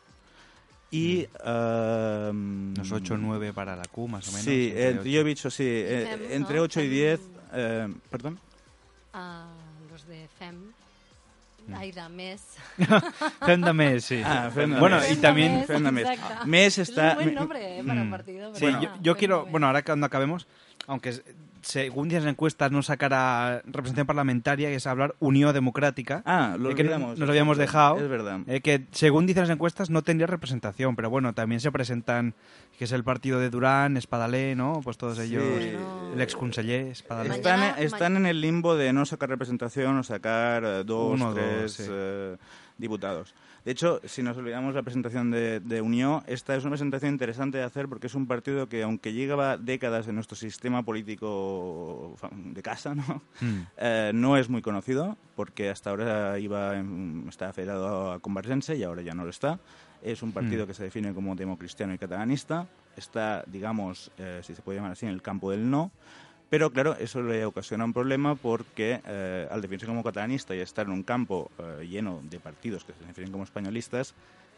[0.91, 1.27] Y...
[1.45, 4.43] eh, Unos 8 o 9 para la Q, más o menos.
[4.45, 6.63] Sí, entre eh, yo he dicho, sí, eh, FEM, entre ¿no?
[6.63, 6.91] 8 y FEM.
[6.93, 7.19] 10...
[7.53, 8.39] eh, ¿Perdón?
[9.13, 9.47] Ah,
[9.89, 10.55] los de FEM.
[11.67, 11.73] Mm.
[11.75, 12.41] Ay, da mes.
[13.45, 14.21] Féndame, sí.
[14.25, 15.12] Ah, Fernando Bueno, Mes.
[15.12, 15.60] y también...
[15.60, 15.69] Mes.
[15.69, 16.45] exacto.
[16.47, 18.10] Mes Es está- un buen nombre eh, para Mm.
[18.10, 18.55] partido.
[18.55, 20.47] Sí, yo, yo quiero, bueno, ahora cuando acabemos,
[20.88, 21.13] aunque
[21.62, 26.72] según dicen las encuestas no sacará representación parlamentaria, que es hablar Unión Democrática, Ah, lo
[26.72, 28.39] eh, que nos lo habíamos dejado, Es verdad.
[28.48, 32.34] eh, que según dicen las encuestas no tendría representación, pero bueno, también se presentan,
[32.80, 34.82] que es el partido de Durán, Espadalé, ¿no?
[34.84, 36.13] Pues todos ellos, Bueno.
[36.15, 37.36] el exconseller Espadalé.
[37.36, 41.36] Están, están en el limbo de no sacar representación o sacar eh, dos, Uno dos,
[41.36, 41.84] tres sí.
[41.88, 42.38] eh,
[42.80, 43.36] diputados.
[43.63, 47.60] De hecho, si nos olvidamos la presentación de, de Unión, esta es una presentación interesante
[47.60, 52.62] de hacer porque es un partido que, aunque lleva décadas en nuestro sistema político de
[52.63, 53.21] casa, ¿no?
[53.41, 53.60] Mm.
[53.78, 58.84] Eh, no es muy conocido porque hasta ahora iba en- estaba afiliado a Convergencia y
[58.84, 59.60] ahora ya no lo está.
[60.02, 60.67] Es un partido Mm.
[60.67, 62.67] que se define como democristiano y catalanista.
[62.97, 65.91] Está, digamos, eh, si se puede llamar así, en el campo del no.
[66.52, 70.86] Pero claro, eso le ocasiona un problema porque eh, al definirse como catalanista y estar
[70.86, 74.14] en un campo eh, lleno de partidos que se definen como españolistas,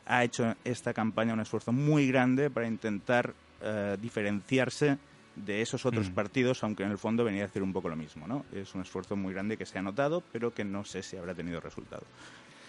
[0.08, 4.98] ha hecho esta campaña un esfuerzo muy grande para intentar eh, diferenciarse
[5.36, 6.14] de esos otros Mm.
[6.14, 8.28] partidos, aunque en el fondo venía a hacer un poco lo mismo.
[8.28, 8.44] ¿no?
[8.52, 11.36] Es un esfuerzo muy grande que se ha notado, pero que no sé si habrá
[11.36, 12.04] tenido resultado.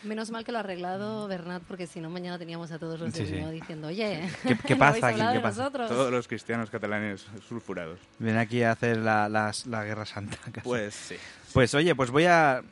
[0.05, 3.13] Menos mal que lo ha arreglado Bernat, porque si no, mañana teníamos a todos los
[3.13, 3.51] Sí, de sí.
[3.51, 4.29] Diciendo, oye,
[4.67, 5.21] ¿Qué- pasa aquí?
[5.33, 5.59] ¿Qué pasa?
[5.63, 5.89] nosotros.
[5.89, 7.99] Todos los cristianos catalanes sulfurados.
[8.19, 10.37] Ven aquí a hacer la, la Guerra Santa.
[10.53, 10.61] casi.
[10.61, 11.17] Pues sí.
[11.55, 12.63] Pues oye, pues voy a,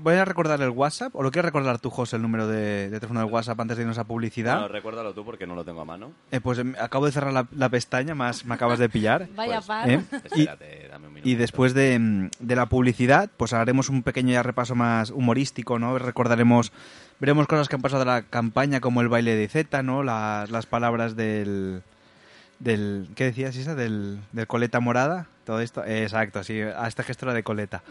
[0.00, 2.98] voy a recordar el WhatsApp, o lo quieres recordar tú, José, el número de, de
[2.98, 4.54] teléfono del WhatsApp antes de irnos a publicidad.
[4.54, 6.10] Bueno, recuérdalo tú porque no lo tengo a mano.
[6.32, 9.28] Eh, pues em, acabo de cerrar la, la pestaña, más me acabas de pillar.
[9.36, 9.88] Vaya Pues, par.
[9.88, 10.02] ¿eh?
[10.34, 11.28] Y, Espérate, dame un minuto.
[11.28, 15.78] y después de, mm, de la publicidad, pues haremos un pequeño ya repaso más humorístico,
[15.78, 15.96] ¿no?
[16.00, 16.72] Recordaremos,
[17.20, 20.02] veremos cosas que han pasado de la campaña, como el baile de Z, ¿no?
[20.02, 21.82] Las, las palabras del,
[22.58, 23.06] del...
[23.14, 23.76] ¿Qué decías, Isa?
[23.76, 25.84] Del, del coleta morada, todo esto.
[25.84, 27.84] Eh, exacto, sí, a esta gestora de coleta.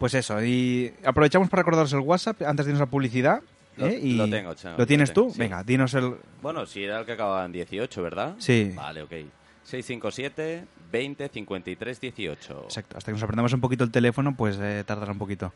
[0.00, 3.42] Pues eso, y aprovechamos para recordaros el WhatsApp antes de irnos a publicidad.
[3.76, 4.00] Lo- ¿eh?
[4.02, 5.32] Y- lo tengo, Chano, ¿Lo tienes lo tengo, tú?
[5.34, 5.38] sí.
[5.38, 6.14] Venga, dinos el...
[6.42, 8.34] Bueno, si era el que acababa en 18, ¿verdad?
[8.38, 8.72] Sí.
[8.74, 9.12] Vale, ok.
[9.62, 12.62] 657 20 53 18.
[12.64, 15.52] Exacto, hasta que nos aprendamos un poquito el teléfono, pues eh, tardará un poquito.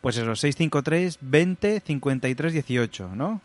[0.00, 3.40] Pues eso, 653 20 53 18, ¿no?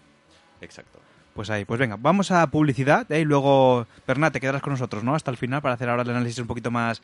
[0.62, 1.00] Exacto.
[1.34, 3.22] Pues ahí, pues venga, vamos a publicidad ¿eh?
[3.22, 5.16] y luego, Bernat, te quedarás con nosotros, ¿no?
[5.16, 7.02] Hasta el final para hacer ahora el análisis un poquito más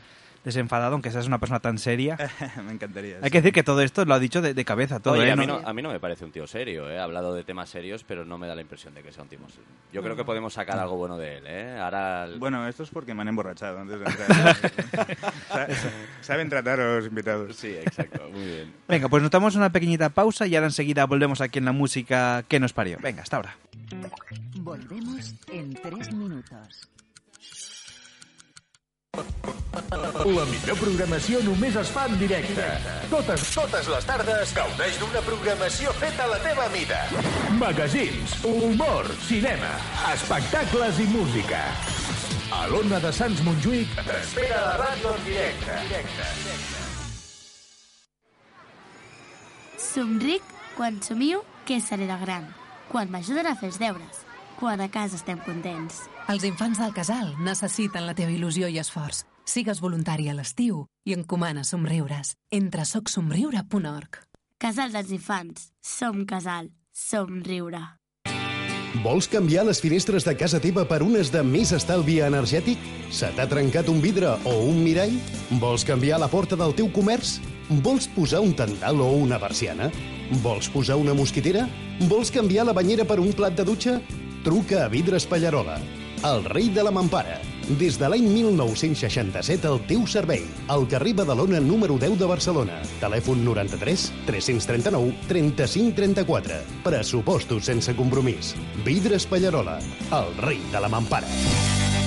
[0.50, 2.18] desenfadado, aunque seas una persona tan seria.
[2.66, 3.18] Me encantaría.
[3.22, 5.32] Hay que decir que todo esto lo ha dicho de, de cabeza, todo, Oye, ¿eh?
[5.32, 7.00] a, mí No- a mí no me parece un tío serio, ¿eh?
[7.00, 9.30] Ha hablado de temas serios, pero no me da la impresión de que sea un
[9.30, 9.64] tío serio.
[9.94, 11.78] Yo creo que podemos sacar algo bueno de él, ¿eh?
[11.80, 12.26] Ahora...
[12.26, 14.56] el- Bueno, esto es porque me han emborrachado antes de entrar.
[15.50, 15.68] Sa-
[16.22, 17.56] Saben tratar a los invitados.
[17.56, 18.74] Sí, exacto, muy bien.
[18.88, 22.44] Venga, pues nos damos una pequeñita pausa y ahora enseguida volvemos aquí en la música
[22.48, 22.98] que nos parió.
[23.02, 23.56] Venga, hasta ahora.
[24.56, 26.90] Volvemos en tres minutos.
[29.20, 32.66] La millor programació només es fa en directe.
[33.12, 37.00] Totes, totes les tardes gaudeix d'una programació feta a la teva mida.
[37.60, 39.72] Magazins, humor, cinema,
[40.14, 41.64] espectacles i música.
[42.56, 45.76] A l'Ona de Sants Montjuïc t'espera la ràdio en directe.
[49.90, 52.48] Somric quan somiu que seré de gran,
[52.92, 54.24] quan m'ajuden a fer els deures,
[54.60, 56.08] quan a casa estem contents.
[56.30, 59.24] Els infants del casal necessiten la teva il·lusió i esforç.
[59.50, 62.36] Sigues voluntari a l'estiu i encomana somriures.
[62.54, 64.20] Entra a socsomriure.org.
[64.62, 65.72] Casal dels infants.
[65.82, 66.70] Som casal.
[66.94, 67.82] Som riure.
[69.02, 72.78] Vols canviar les finestres de casa teva per unes de més estalvi energètic?
[73.10, 75.16] Se t'ha trencat un vidre o un mirall?
[75.58, 77.40] Vols canviar la porta del teu comerç?
[77.82, 79.90] Vols posar un tendal o una persiana?
[80.46, 81.66] Vols posar una mosquitera?
[82.06, 83.98] Vols canviar la banyera per un plat de dutxa?
[84.46, 85.80] Truca a Vidres Pallarola,
[86.24, 87.40] el rei de la mampara.
[87.80, 90.44] Des de l'any 1967 al teu servei.
[90.68, 92.82] Al carrer Badalona número 10 de Barcelona.
[93.00, 96.60] Telèfon 93 339 35 34.
[96.84, 98.56] Pressupostos sense compromís.
[98.86, 99.80] Vidres Pallarola,
[100.12, 101.99] el rei de la mampara.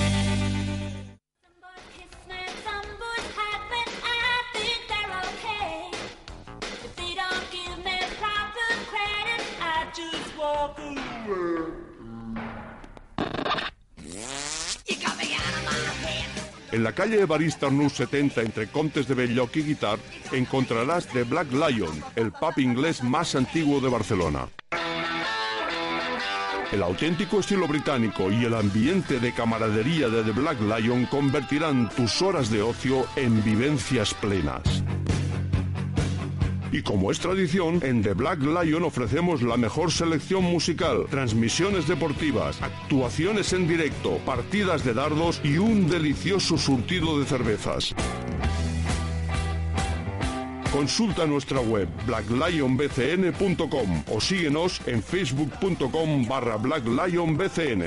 [16.73, 19.99] En la calle Evarista Arnús 70 entre Contes de Belloc y Guitar
[20.31, 24.47] encontrarás The Black Lion, el pub inglés más antiguo de Barcelona.
[26.71, 32.23] El auténtico estilo británico y el ambiente de camaradería de The Black Lion convertirán tus
[32.23, 34.63] horas de ocio en vivencias plenas.
[36.73, 42.59] Y como es tradición, en The Black Lion ofrecemos la mejor selección musical, transmisiones deportivas,
[42.63, 47.93] actuaciones en directo, partidas de dardos y un delicioso surtido de cervezas.
[50.71, 57.83] Consulta nuestra web blacklionbcn.com o síguenos en facebook.com barra blacklionbcn.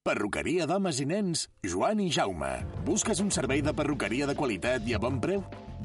[0.00, 2.48] Perruqueria d'homes i nens, Joan i Jaume.
[2.86, 5.42] Busques un servei de perruqueria de qualitat i a bon preu?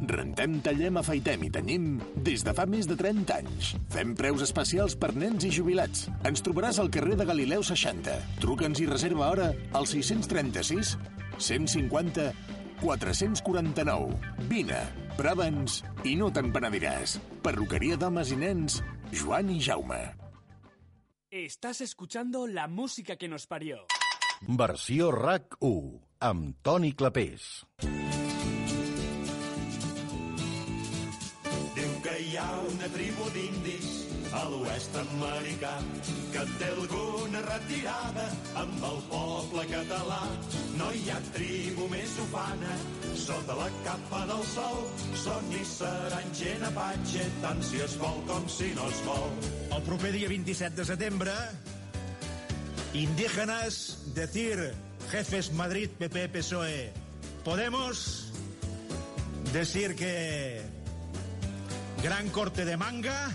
[0.07, 1.89] Rentem, tallem, afaitem i tenyim
[2.23, 3.73] des de fa més de 30 anys.
[3.91, 6.05] Fem preus especials per nens i jubilats.
[6.23, 8.15] Ens trobaràs al carrer de Galileu 60.
[8.39, 10.95] Truca'ns i reserva hora al 636
[11.35, 12.31] 150
[12.79, 14.15] 449.
[14.47, 14.79] Vine,
[15.19, 17.19] prova'ns i no te'n penediràs.
[17.43, 18.79] Perruqueria d'homes i nens,
[19.11, 20.05] Joan i Jaume.
[21.35, 23.83] Estás escuchando la música que nos parió.
[24.41, 27.45] Versió RAC 1, amb Toni Clapés.
[31.75, 33.93] Diu que hi ha una tribu d'indis
[34.35, 35.73] a l'oest americà
[36.33, 38.27] que té alguna retirada
[38.63, 40.21] amb el poble català.
[40.79, 42.75] No hi ha tribu més ufana
[43.25, 44.83] sota la capa del sol.
[45.23, 49.31] Són i seran gent apatxe, tant si es vol com si no es vol.
[49.71, 51.33] El proper dia 27 de setembre,
[53.03, 54.73] indígenas, decir
[55.11, 56.93] jefes Madrid, PP, PSOE,
[57.45, 58.31] Podemos,
[59.53, 60.63] decir que
[62.01, 63.29] gran corte de manga,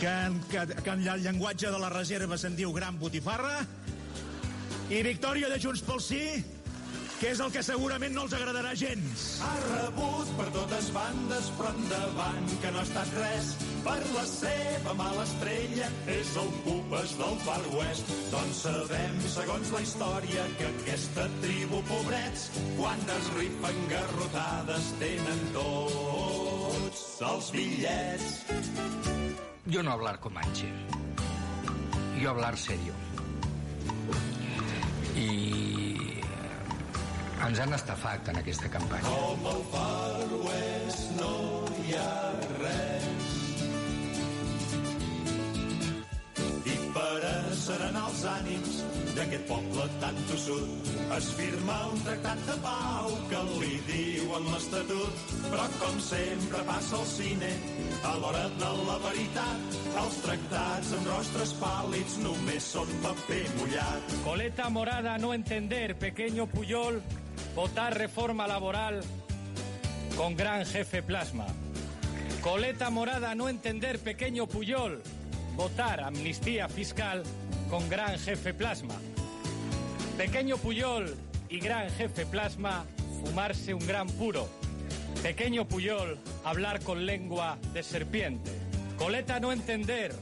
[0.00, 3.62] que en, que, que en el llenguatge de la reserva se'n diu gran botifarra,
[4.90, 6.24] i victòria de Junts pel Sí,
[7.20, 9.24] que és el que segurament no els agradarà gens.
[9.44, 13.50] Ha rebut per totes bandes, però endavant que no estat res.
[13.84, 18.14] Per la seva mala estrella és el pupes del Far West.
[18.32, 27.04] Doncs sabem, segons la història, que aquesta tribu, pobrets, quan es rifen garrotades tenen tots
[27.28, 28.32] els bitllets.
[29.68, 30.72] Yo no hablar comanche.
[32.16, 32.96] Yo hablar serio.
[35.20, 35.49] I eh,
[37.50, 39.10] ens han estafat en aquesta campanya.
[39.10, 41.30] Com el Far West no
[41.82, 42.10] hi ha
[42.60, 43.32] res.
[46.70, 48.76] I per a serenar els ànims
[49.16, 55.24] d'aquest poble tan tossut es firma un tractat de pau que li diuen l'Estatut.
[55.48, 57.48] Però com sempre passa al cine,
[58.06, 64.14] a l'hora de la veritat, els tractats amb rostres pàl·lids només són paper mullat.
[64.28, 67.02] Coleta morada, no entender, pequeño Puyol,
[67.54, 69.00] votar reforma laboral
[70.16, 71.46] con gran jefe plasma.
[72.42, 75.02] Coleta morada, no entender, pequeño Puyol,
[75.56, 77.22] votar amnistía fiscal
[77.68, 78.94] con gran jefe plasma.
[80.16, 81.16] Pequeño Puyol
[81.48, 82.84] y gran jefe plasma,
[83.24, 84.48] fumarse un gran puro.
[85.22, 88.50] Pequeño Puyol, hablar con lengua de serpiente.
[88.96, 90.14] Coleta no entender.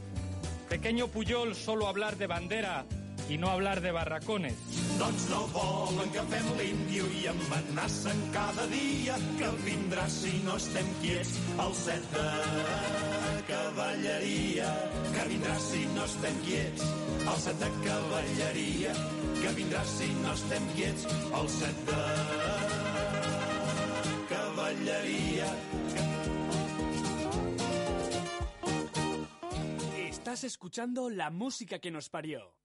[0.69, 2.85] Pequeño Puyol, solo hablar de bandera
[3.29, 4.55] y no hablar de barracones.
[4.99, 10.89] Doncs no volen que fem l'índio i amenacen cada dia que vindrà si no estem
[11.03, 12.25] quiets el set de
[13.51, 14.71] cavalleria.
[15.13, 16.87] Que vindrà si no estem quiets
[17.21, 18.95] el set de cavalleria.
[19.39, 21.09] Que vindrà si no estem quiets
[21.41, 22.03] el set de
[24.33, 25.51] cavalleria.
[30.09, 32.58] Estás escuchando la música que nos parió.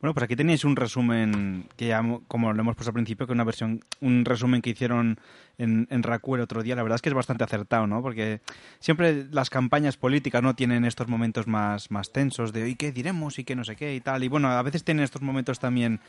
[0.00, 3.32] Bueno, pues aquí tenéis un resumen que ya, como lo hemos puesto al principio, que
[3.32, 5.18] una versión, un resumen que hicieron
[5.56, 6.76] en, en Raku el otro día.
[6.76, 8.02] La verdad es que es bastante acertado, ¿no?
[8.02, 8.40] Porque
[8.80, 13.38] siempre las campañas políticas no tienen estos momentos más, más tensos de ¿y qué diremos?
[13.38, 14.24] y qué no sé qué y tal.
[14.24, 16.00] Y bueno, a veces tienen estos momentos también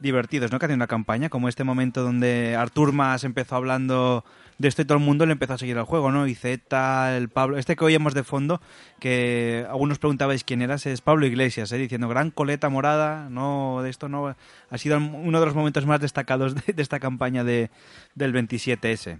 [0.00, 0.58] divertidos, ¿no?
[0.58, 4.24] Que hacen una campaña, como este momento donde Artur Mas empezó hablando
[4.58, 6.26] de esto y todo el mundo le empezó a seguir el juego, ¿no?
[6.26, 8.60] Y Z, el Pablo, este que oíamos de fondo,
[9.00, 11.78] que algunos preguntabais quién eras, es Pablo Iglesias, ¿eh?
[11.78, 14.34] diciendo gran coleta morada, no, de esto no,
[14.70, 17.70] ha sido uno de los momentos más destacados de, esta campaña de,
[18.14, 19.18] del 27S.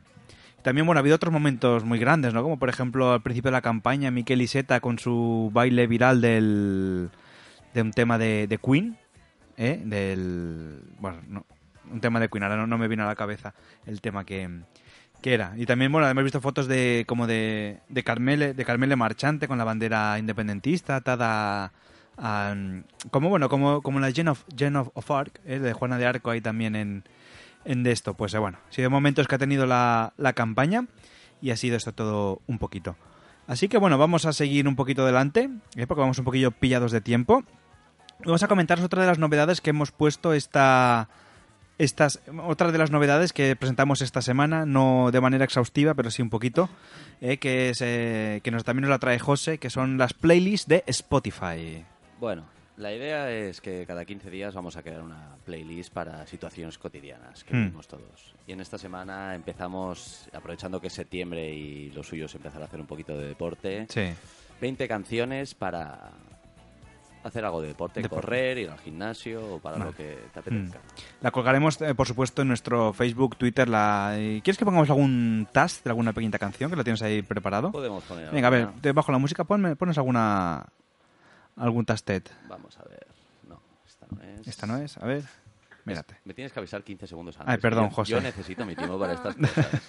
[0.62, 2.42] También, bueno, ha habido otros momentos muy grandes, ¿no?
[2.42, 7.11] Como por ejemplo al principio de la campaña, Miquel Iseta con su baile viral del,
[7.75, 8.99] de un tema de, de Queen,
[9.57, 9.81] ¿eh?
[9.85, 11.47] Del, bueno, no,
[11.90, 13.55] un tema de Queen, ahora no, no me vino a la cabeza
[13.87, 14.49] el tema que,
[15.21, 15.55] que era.
[15.57, 19.59] Y también, bueno, hemos visto fotos de como de, de Carmele, de Carmele Marchante con
[19.59, 21.73] la bandera independentista atada
[22.18, 22.54] a,
[23.11, 25.59] como bueno, como, como la Gen of, Gen of, of Arc, ¿eh?
[25.59, 27.04] de Juana de Arco ahí también en,
[27.64, 28.14] en de esto.
[28.14, 30.87] Pues eh, bueno, ha sido momentos que ha tenido la, la campaña
[31.40, 32.96] y ha sido esto todo un poquito.
[33.46, 35.87] Así que bueno, vamos a seguir un poquito adelante, ¿eh?
[35.87, 37.44] porque vamos un poquillo pillados de tiempo.
[38.25, 41.08] Vamos a comentaros otra de las novedades que hemos puesto esta,
[41.79, 46.21] estas, otra de las novedades que presentamos esta semana, no de manera exhaustiva, pero sí
[46.21, 46.69] un poquito,
[47.21, 50.69] eh, que, es, eh, que nos, también nos la trae José, que son las playlists
[50.69, 51.85] de Spotify.
[52.21, 52.44] Bueno,
[52.77, 57.44] la idea es que cada 15 días vamos a crear una playlist para situaciones cotidianas
[57.44, 57.64] que Hmm.
[57.64, 58.35] vivimos todos.
[58.46, 62.66] Y en esta semana empezamos, aprovechando que es septiembre y lo suyo es empezar a
[62.66, 64.12] hacer un poquito de deporte, Sí.
[64.60, 66.10] 20 canciones para
[67.23, 68.25] hacer algo de deporte, Deporte.
[68.27, 70.79] correr, ir al gimnasio o para lo que te apetezca.
[70.79, 71.23] Mm.
[71.23, 73.69] La colgaremos, eh, por supuesto, en nuestro Facebook, Twitter.
[73.69, 74.14] La...
[74.16, 77.71] eh, ¿Quieres que pongamos algún task de alguna pequeña canción que lo tienes ahí preparado?
[77.73, 80.64] Podemos poner Venga, a ver, te bajo la música, ponme, pones alguna
[81.59, 82.31] algún tastet.
[82.48, 83.06] Vamos a ver.
[83.48, 84.46] No, esta no es.
[84.48, 85.25] Esta no es, a ver.
[85.85, 86.17] Mírate.
[86.25, 87.54] Me tienes que avisar 15 segundos antes.
[87.54, 88.13] Ay, perdón, Yo- José.
[88.13, 89.67] Yo necesito mi tiempo para estas cosas.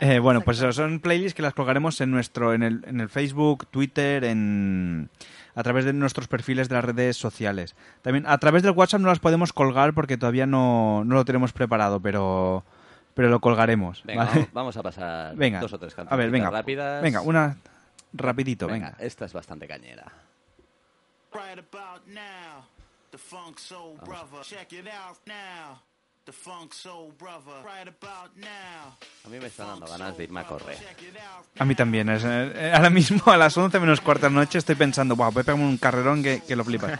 [0.00, 3.08] Eh, bueno, pues eso, son playlists que las colgaremos en nuestro, en el, en el
[3.08, 5.08] Facebook, Twitter, en
[5.54, 7.74] a través de nuestros perfiles de las redes sociales.
[8.02, 11.52] También a través del WhatsApp no las podemos colgar porque todavía no, no lo tenemos
[11.54, 12.62] preparado, pero
[13.14, 14.02] pero lo colgaremos.
[14.04, 14.34] Venga, ¿vale?
[14.40, 15.60] vamos- vamos a pasar Venga.
[15.60, 16.50] dos o tres canciones A ver, venga.
[16.50, 17.02] rápidas.
[17.02, 17.56] Venga, una
[18.18, 18.96] rapidito, venga.
[18.98, 20.04] Esta es bastante cañera.
[21.32, 22.64] Right about now,
[23.10, 24.42] the funk soul brother.
[24.42, 25.82] Check it out now.
[26.24, 27.62] The funk soul brother.
[27.62, 28.96] Right about now.
[29.24, 30.76] A mí me están dando ganas de irme a correr.
[31.58, 32.08] A mí también.
[32.08, 35.30] es, eh, ahora mismo a las 11 menos cuarta de la noche estoy pensando, wow,
[35.30, 36.98] voy a pegarme un carrerón que, que lo flipas.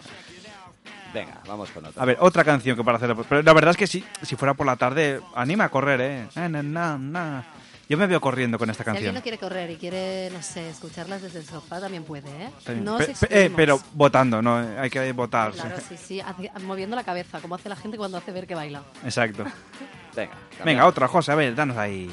[1.12, 2.02] Venga, vamos con otra.
[2.02, 3.16] A ver, otra canción que para hacer...
[3.28, 6.28] Pero la verdad es que si, si fuera por la tarde, anima a correr, ¿eh?
[6.34, 7.44] Na, na, na.
[7.88, 9.14] Yo me veo corriendo con esta Si alguien canción.
[9.14, 12.50] no quiere correr y quiere, no sé, escucharlas desde el sofá, también puede, ¿eh?
[12.64, 12.84] También.
[12.84, 14.56] No Pe- eh, pero votando, ¿no?
[14.56, 15.52] Hay que votar.
[15.52, 15.60] sí.
[15.60, 16.22] Claro, sí, sí,
[16.64, 18.82] moviendo la cabeza, como hace la gente cuando hace ver que baila.
[19.04, 19.44] Exacto.
[20.16, 20.32] Venga,
[20.64, 22.10] Venga, otra, José, a ver, danos ahí.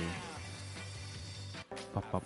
[1.93, 2.24] Pop, pop.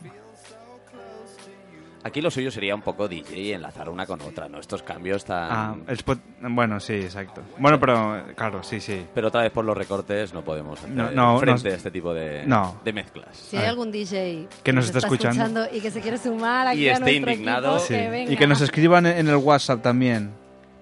[2.08, 4.60] Aquí lo suyo sería un poco DJ y enlazar una con otra, ¿no?
[4.60, 5.50] Estos cambios tan...
[5.52, 6.20] Ah, el spot...
[6.42, 7.42] Bueno, sí, exacto.
[7.58, 9.06] Bueno, pero claro, sí, sí.
[9.14, 11.74] Pero otra vez por los recortes no podemos hacer No, no, frente no.
[11.74, 12.80] a este tipo de, No.
[12.84, 13.36] de mezclas.
[13.36, 15.68] Si hay algún DJ Que nos está escuchando.
[15.72, 17.76] y que se quiere sumar aquí Y a esté indignado.
[17.78, 17.94] equipo, Sí.
[17.94, 18.32] que venga.
[18.32, 20.32] Y que nos escriban en en el WhatsApp también.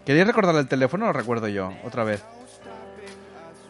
[0.05, 1.71] ¿Queréis recordar el teléfono o lo recuerdo yo?
[1.84, 2.23] Otra vez.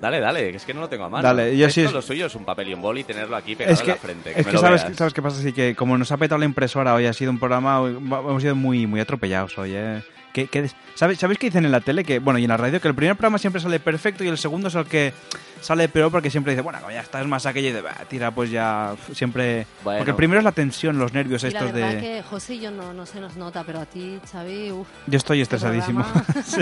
[0.01, 1.23] Dale, dale, que es que no lo tengo a mano.
[1.23, 3.35] Dale, yo Esto sí es- lo suyo es un papel y un boli y tenerlo
[3.35, 4.29] aquí pegado Es que, en la frente.
[4.31, 4.97] es me que lo sabes, veas.
[4.97, 7.39] sabes qué pasa, así que como nos ha petado la impresora hoy, ha sido un
[7.39, 10.03] programa, hemos sido muy, muy atropellados hoy, ¿eh?
[10.33, 12.03] Que- que des- ¿sabes, ¿Sabéis qué dicen en la tele?
[12.03, 14.37] Que, bueno, y en la radio, que el primer programa siempre sale perfecto y el
[14.37, 15.13] segundo es el que
[15.61, 18.31] sale peor porque siempre dice, bueno, ya está, es más aquello y de, "Bah, tira,
[18.31, 19.65] pues ya, siempre...
[19.81, 19.99] Bueno.
[19.99, 22.01] Porque el primero es la tensión, los nervios Y la estos verdad de...
[22.01, 24.87] que José y yo no, no se nos nota, pero a ti, Xavi, uff.
[25.07, 26.03] Yo estoy estresadísimo.
[26.45, 26.61] Sí.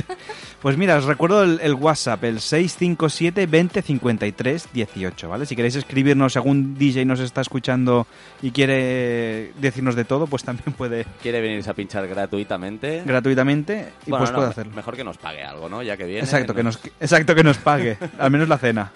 [0.63, 5.45] Pues mira, os recuerdo el, el WhatsApp, el 657 20 53 18, ¿vale?
[5.45, 8.07] Si queréis escribirnos, algún DJ nos está escuchando
[8.41, 13.03] y quiere decirnos de todo, pues también puede Quiere venirse a pinchar gratuitamente.
[13.05, 14.73] gratuitamente y Bueno, pues no, puede hacerlo.
[14.73, 15.83] Mejor que nos pague algo, ¿no?
[15.83, 16.21] Ya que viene.
[16.21, 18.89] Exacto, que nos, exacto, que nos pague, al menos la cena.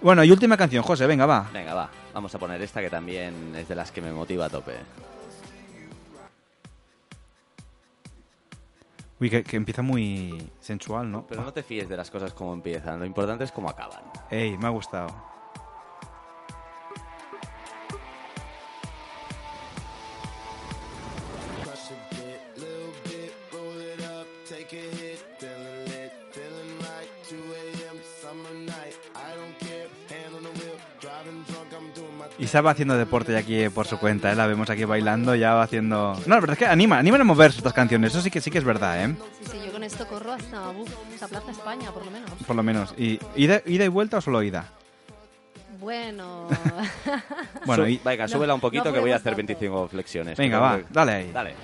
[0.00, 1.46] Bueno, y última canción, José, venga, va.
[1.52, 1.90] Venga, va.
[2.14, 4.72] Vamos a poner esta que también es de las que me motiva a tope.
[9.20, 11.26] Uy, que, que empieza muy sensual, ¿no?
[11.26, 12.98] Pero no te fíes de las cosas como empiezan.
[12.98, 14.02] Lo importante es cómo acaban.
[14.30, 15.08] Ey, me ha gustado.
[32.40, 34.34] Y estaba haciendo deporte ya aquí por su cuenta, ¿eh?
[34.34, 36.14] La vemos aquí bailando, ya va haciendo...
[36.26, 38.50] No, la verdad es que anima, animan a moverse estas canciones, eso sí que sí
[38.50, 39.14] que es verdad, ¿eh?
[39.42, 42.30] Sí, sí, yo con esto corro hasta, uf, hasta Plaza España, por lo menos.
[42.46, 42.94] Por lo menos.
[42.96, 44.64] ¿Y ida, ida y vuelta o solo ida?
[45.78, 46.48] Bueno.
[47.66, 49.36] Bueno, y- Venga, súbela un poquito no que voy a hacer tanto.
[49.36, 50.38] 25 flexiones.
[50.38, 51.30] Venga, va, dale ahí.
[51.32, 51.54] Dale.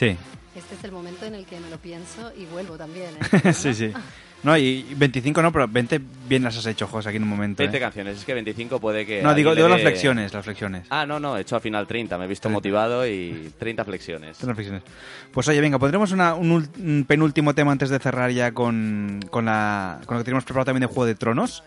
[0.00, 0.16] Sí.
[0.56, 3.10] este es el momento en el que me lo pienso y vuelvo también,
[3.44, 3.52] ¿eh?
[3.52, 3.92] sí, sí.
[4.42, 7.28] No, y y 25 no, pero 20 bien las has hecho, José, aquí en un
[7.28, 7.58] momento.
[7.62, 7.80] 20 ¿eh?
[7.80, 9.22] canciones, es que 25 puede que.
[9.22, 10.86] No, digo, digo le las flexiones, las flexiones.
[10.88, 12.16] Ah, no, no, he hecho al final 30.
[12.16, 12.56] Me he visto 30.
[12.56, 14.42] motivado y 30 flexiones.
[14.42, 14.82] Las flexiones.
[15.30, 19.44] Pues oye, venga, pondremos una- un, un penúltimo tema antes de cerrar ya con, con,
[19.44, 21.62] la, con lo que tenemos preparado también de Juego de Tronos.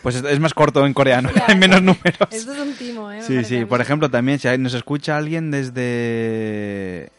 [0.02, 2.18] Pues es, más corto en coreano, hay menos números.
[2.30, 3.16] Esto es un timo, ¿eh?
[3.16, 3.64] Me Sí, sí.
[3.64, 7.10] Por ejemplo, también si nos escucha alguien desde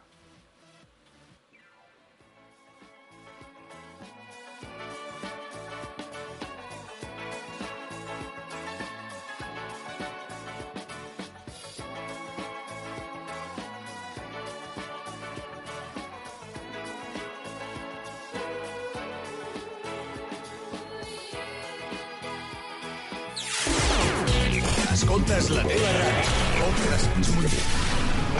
[25.01, 26.67] Escoltes la teva ràdio.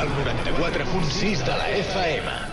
[0.03, 2.50] El 94.6 de la FM.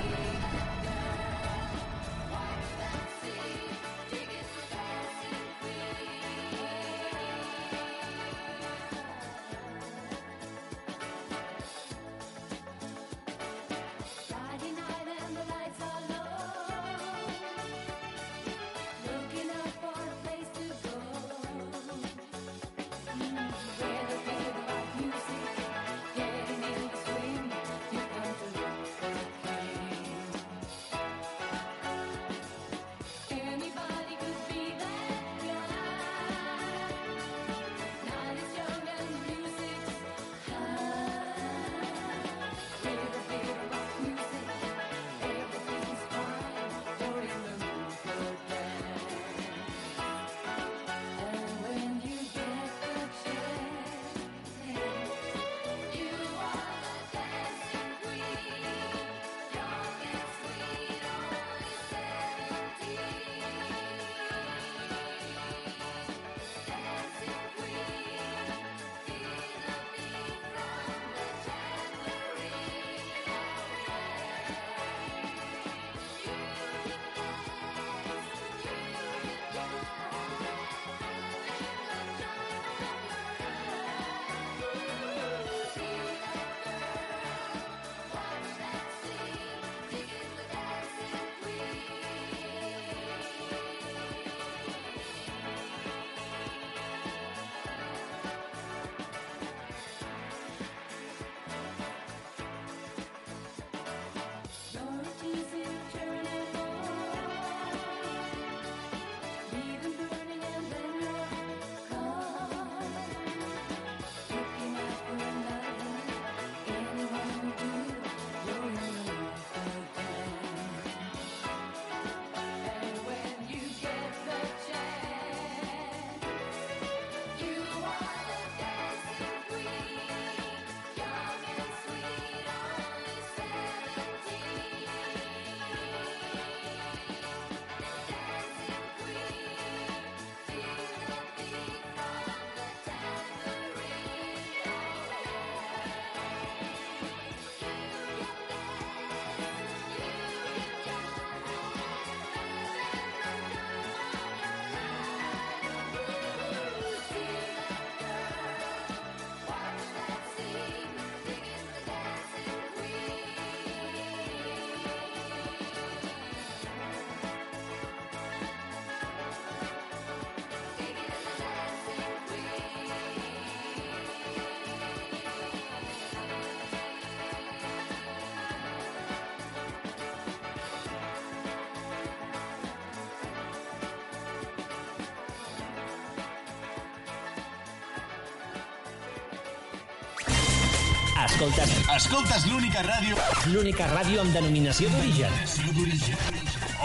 [191.19, 193.17] Escoltes, Escoltes l'única ràdio...
[193.51, 195.33] l'única ràdio amb denominació d'origen.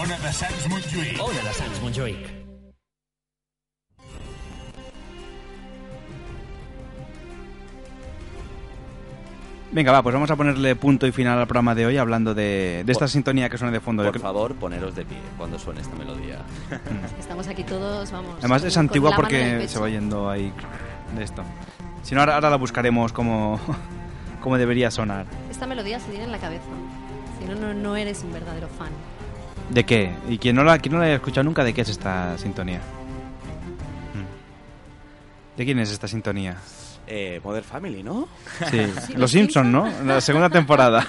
[0.02, 1.20] Ona de Sants Montjuïc.
[1.22, 2.24] Ona de Sants Montjuïc.
[9.72, 12.84] Venga, va, pues vamos a ponerle punto y final al programa de hoy hablando de,
[12.86, 14.04] de esta sintonía que suena de fondo.
[14.04, 16.40] Por favor, poneros de pie cuando suene esta melodía.
[17.20, 18.36] Estamos aquí todos, vamos.
[18.40, 20.52] Además es antigua porque se va yendo ahí
[21.16, 21.44] de esto.
[22.02, 23.60] Si no, ahora, ahora la buscaremos como,
[24.44, 25.26] como debería sonar.
[25.50, 26.66] Esta melodía se tiene en la cabeza.
[27.40, 28.90] Si no, no, no eres un verdadero fan.
[29.70, 30.12] ¿De qué?
[30.28, 32.80] Y quien no la, quien no la haya escuchado nunca, ¿de qué es esta sintonía?
[34.14, 35.58] Mm.
[35.58, 36.58] ¿De quién es esta sintonía?
[37.08, 38.28] Eh, Modern Family, ¿no?
[38.70, 39.90] Sí, Los Simpsons, ¿no?
[40.06, 41.06] La segunda temporada.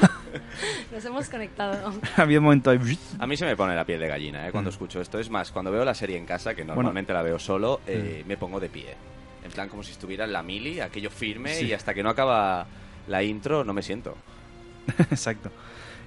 [0.93, 1.93] Nos hemos conectado.
[2.16, 2.78] Había un momento ahí...
[3.18, 4.53] A mí se me pone la piel de gallina ¿eh?
[4.53, 5.18] cuando escucho esto.
[5.18, 8.37] Es más, cuando veo la serie en casa, que normalmente la veo solo, eh, me
[8.37, 8.95] pongo de pie.
[9.43, 11.66] En plan, como si estuviera en la mili, aquello firme, Sí.
[11.66, 12.66] y hasta que no acaba
[13.09, 14.17] la intro no me siento.
[15.11, 15.51] Exacto.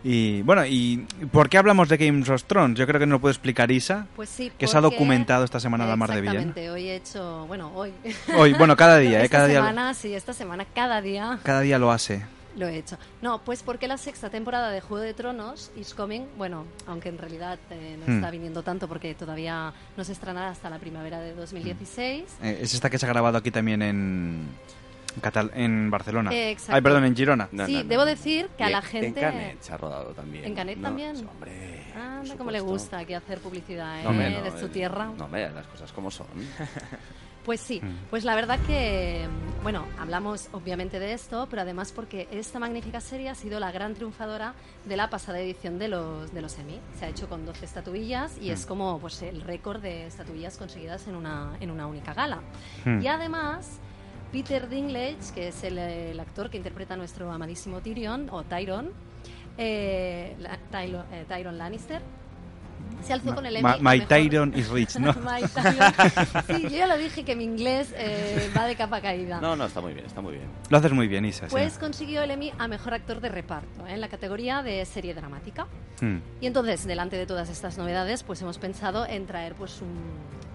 [0.04, 2.78] Y bueno, ¿y por qué hablamos de Game of Thrones?
[2.78, 5.60] Yo creo que nos lo puede explicar Isa, Pues sí, que se ha documentado esta
[5.60, 6.34] semana la mar de bien.
[6.36, 7.92] Exactamente, hoy he hecho, bueno, hoy.
[8.38, 9.26] Hoy, bueno, cada día, ¿eh?
[9.26, 12.24] Esta Cada día- semana, sí, esta semana, cada día Cada día lo hace.
[12.56, 12.98] lo he hecho.
[13.24, 17.18] No, pues porque la sexta temporada de Juego de Tronos is coming, bueno, aunque en
[17.18, 18.16] realidad eh, no Hmm.
[18.18, 22.24] está viniendo tanto porque todavía no se estrenará hasta la primavera de 2016.
[22.44, 24.46] Eh, es esta que se ha grabado aquí también en,
[25.22, 26.32] Catal- en Barcelona.
[26.34, 26.76] Eh, exacto.
[26.76, 27.50] Ay, perdón, en Girona.
[27.66, 29.08] sí, debo decir que a la en- gente...
[29.08, 30.46] En Canet se ha rodado también.
[30.46, 31.16] ¿En Canet No, también?
[31.28, 34.04] Hombre, Anda, como le gusta aquí hacer publicidad, ¿eh?
[34.04, 35.12] No, no, de su eh, tierra.
[35.18, 36.28] No, hombre, las cosas como son.
[37.46, 42.28] Pues sí, pues la verdad que, mm, bueno, hablamos obviamente de esto, pero además porque
[42.30, 44.54] esta magnífica serie ha sido la gran triunfadora
[44.84, 46.78] de la pasada edición de los, de los Emmy.
[47.00, 48.52] Se ha hecho con 12 estatuillas y Mm.
[48.52, 52.40] es como pues, el récord de estatuillas conseguidas en una, en una única gala.
[52.84, 53.00] Mm.
[53.02, 53.80] Y además,
[54.32, 58.92] Peter Dinklage, que es el, el actor que interpreta a nuestro amadísimo Tyrion, o Tyron,
[59.58, 62.02] eh, la- Tylo- eh, Tyron Lannister,
[63.04, 63.70] se alzó con el Emmy.
[63.82, 65.14] My Tyrion is rich, ¿no?
[65.24, 65.42] My.
[66.48, 69.40] Sí, yo ya lo dije que mi inglés eh, va de capa caída.
[69.42, 70.46] No, no, está muy bien, está muy bien.
[70.70, 71.46] Lo haces muy bien, Isa.
[71.48, 71.52] sí.
[71.52, 73.94] Pues consiguió el Emmy a mejor actor de reparto ¿eh?
[73.94, 75.68] en la categoría de serie dramática.
[76.02, 76.18] Hmm.
[76.42, 79.94] Y entonces, delante de todas estas novedades, pues hemos pensado en traer pues un,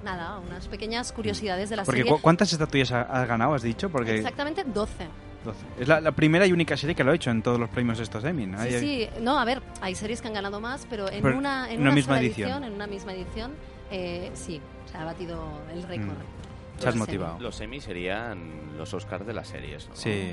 [0.02, 2.12] nada, unas pequeñas curiosidades de la Porque serie.
[2.12, 3.88] ¿cu- ¿cuántas estatuillas ha- has ganado, has dicho?
[3.90, 5.06] Porque Exactamente 12.
[5.44, 5.58] 12.
[5.80, 7.98] es la, la primera y única serie que lo ha hecho en todos los premios
[8.00, 8.46] estos Emmy.
[8.46, 8.62] ¿no?
[8.62, 11.36] Sí, Hay- sí, no, a ver, hay series que han ganado más, pero en Pero
[11.38, 12.64] una, en una una misma sola edición.
[12.64, 13.52] en una misma edición,
[13.90, 15.42] eh, sí, se ha batido
[15.72, 16.10] el récord.
[16.16, 16.80] Mm.
[16.80, 17.38] Se has motivado.
[17.40, 18.38] Los Emmy serían
[18.78, 19.94] los Oscars de las series, ¿no?
[19.96, 20.32] Sí.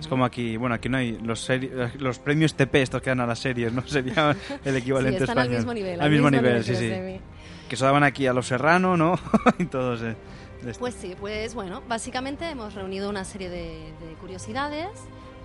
[0.00, 3.20] Es como aquí, bueno, aquí no hay los, seri- los premios TP estos que dan
[3.20, 3.82] a las series, ¿no?
[3.86, 4.34] Sería
[4.64, 5.58] el equivalente Sí, están al español.
[5.58, 7.20] mismo nivel, Al al mismo mismo nivel, nivel sí, sí.
[7.68, 9.18] Que se daban aquí a los Serrano, ¿no?
[9.58, 10.02] y todos.
[10.02, 10.16] eh.
[10.78, 14.88] Pues sí, pues bueno, básicamente hemos reunido una serie de, de curiosidades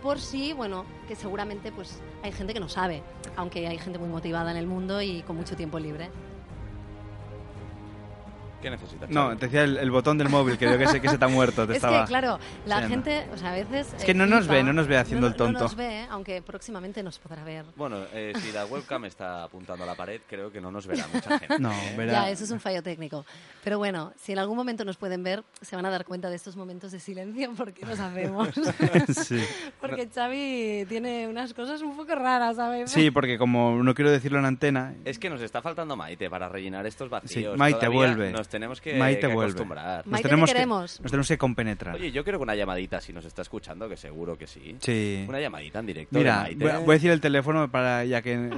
[0.01, 3.03] por si, bueno, que seguramente pues hay gente que no sabe,
[3.35, 6.09] aunque hay gente muy motivada en el mundo y con mucho tiempo libre.
[8.61, 9.09] ¿Qué necesitas?
[9.09, 11.25] No, te decía el, el botón del móvil, que yo que sé que se te
[11.25, 11.65] ha muerto.
[11.65, 13.93] Te es estaba que, claro, la gente, o sea, a veces...
[13.97, 14.53] Es que eh, no nos flipa.
[14.55, 15.59] ve, no nos ve haciendo No- el tonto.
[15.59, 17.65] No nos ve, aunque próximamente nos podrá ver.
[17.75, 21.05] Bueno, eh, si la webcam está apuntando a la pared, creo que no nos verá
[21.13, 21.59] mucha gente.
[21.59, 21.93] No, ¿eh?
[21.97, 22.11] verá.
[22.11, 23.25] Ya, eso es un fallo técnico.
[23.63, 26.35] Pero bueno, si en algún momento nos pueden ver, se van a dar cuenta de
[26.35, 28.49] estos momentos de silencio porque lo sabemos.
[29.09, 29.41] Sí.
[29.79, 32.91] porque Xavi tiene unas cosas un poco raras, ¿sabes?
[32.91, 36.49] Sí, porque como no quiero decirlo en antena, Es que nos está faltando Maite para
[36.49, 37.53] rellenar estos vacíos.
[37.53, 38.31] Sí, Maite Todavía vuelve.
[38.31, 39.51] Nos tenemos que, Maite que vuelve.
[39.51, 40.07] acostumbrar.
[40.07, 41.95] Nos tenemos que- nos tenemos que compenetrar.
[41.95, 44.75] Oye, yo creo que una llamadita, si nos está escuchando, que seguro que sí.
[44.81, 45.25] Sí.
[45.27, 46.17] Una llamadita en directo.
[46.17, 46.71] Mira, de voy Maite.
[46.71, 48.49] a, voy a decir el teléfono para ya que,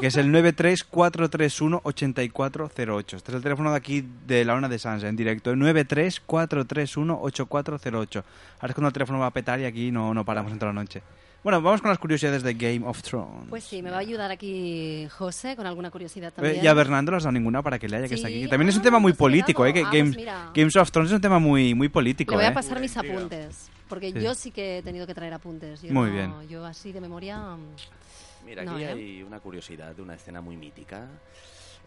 [0.00, 3.16] que es el 93431-8408.
[3.16, 5.50] Este es el teléfono de aquí de la Ona de Sansa en directo.
[5.50, 8.22] El 93431-8408.
[8.60, 10.72] Ahora es cuando el teléfono va a petar y aquí no, no paramos en toda
[10.72, 11.02] la noche.
[11.42, 13.48] Bueno, vamos con las curiosidades de Game of Thrones.
[13.48, 16.62] Pues sí, me va a ayudar aquí José con alguna curiosidad Eh, también.
[16.64, 18.40] y a Bernardo no has dado ninguna para que le haya que está Sí.
[18.42, 18.48] aquí.
[18.48, 19.72] También es un tema muy político, ¿eh?
[19.72, 20.50] Que Ah, pues Games, mira.
[20.54, 22.48] Games of Thrones es un tema muy, muy político, Le voy ¿eh?
[22.48, 24.20] a pasar mis apuntes, porque Sí.
[24.20, 25.80] yo sí que he tenido que traer apuntes.
[25.80, 26.48] Yo Muy no- bien.
[26.50, 27.38] Yo así de memoria...
[27.38, 28.88] mm, Mira, no, aquí ¿eh?
[28.88, 31.06] hay una curiosidad de una escena muy mítica.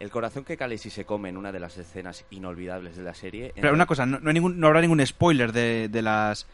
[0.00, 3.52] El corazón que Khaleesi se come en una de las escenas inolvidables de la serie.
[3.54, 6.48] Pero una cosa, no, no hay ningún, no habrá ningún spoiler de, de las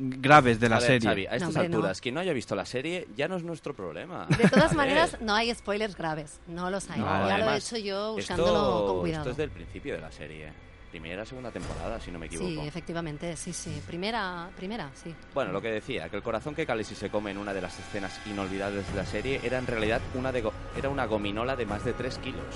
[0.00, 1.08] graves de la a ver, serie.
[1.08, 1.60] Xavi, a estas no.
[1.60, 4.26] alturas, quien no haya visto la serie ya no es nuestro problema.
[4.26, 7.00] De todas maneras, no hay spoilers graves, no los hay.
[7.00, 9.22] no, ya lo he además, hecho yo esto- usándolo con cuidado.
[9.22, 10.52] Esto es del principio de la serie.
[10.90, 12.48] Primera, segunda temporada, si no me equivoco.
[12.48, 13.82] Sí, efectivamente, sí, sí.
[13.86, 15.14] Primera, primera, sí.
[15.34, 17.78] Bueno, lo que decía, que el corazón que Khaleesi se come en una de las
[17.78, 21.66] escenas inolvidables de la serie era en realidad una, de go- era una gominola de
[21.66, 22.42] más de 3 kilos.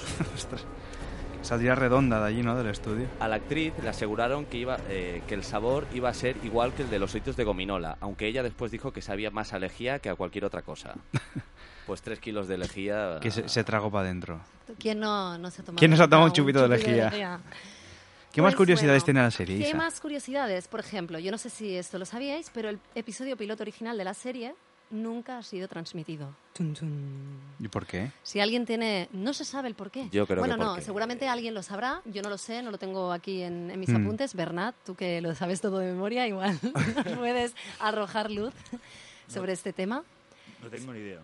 [1.43, 2.57] Saldría redonda de allí, ¿no?
[2.57, 3.07] Del estudio.
[3.21, 6.73] A la actriz le aseguraron que, iba, eh, que el sabor iba a ser igual
[6.73, 9.59] que el de los ositos de gominola, aunque ella después dijo que sabía más a
[9.59, 10.95] lejía que a cualquier otra cosa.
[11.85, 13.19] Pues tres kilos de lejía...
[13.21, 14.41] Que se, se tragó para adentro.
[14.79, 16.69] ¿Quién no, no se ha tomado, ¿Quién no se ha tomado un un chupito de
[16.69, 17.11] lejía?
[17.11, 19.77] ¿Qué más Pues curiosidades bueno, tiene la serie, ¿Qué Isa?
[19.77, 20.69] más curiosidades?
[20.69, 24.05] Por ejemplo, yo no sé si esto lo sabíais, pero el episodio piloto original de
[24.05, 24.55] la serie
[24.93, 26.29] nunca ha sido transmitido.
[27.59, 28.11] ¿Y por qué?
[28.23, 29.09] Si alguien tiene...
[29.13, 30.09] No se sabe el por qué.
[30.13, 30.83] Yo creo bueno, que no, qué.
[30.83, 32.03] seguramente alguien lo sabrá.
[32.05, 33.97] Yo no lo sé, no lo tengo aquí en, en mis Mm.
[34.05, 34.35] apuntes.
[34.35, 36.59] Bernat, tú que lo sabes todo de memoria, igual
[37.19, 38.55] puedes arrojar luz
[39.29, 40.05] sobre este tema.
[40.63, 41.19] No tengo ni idea.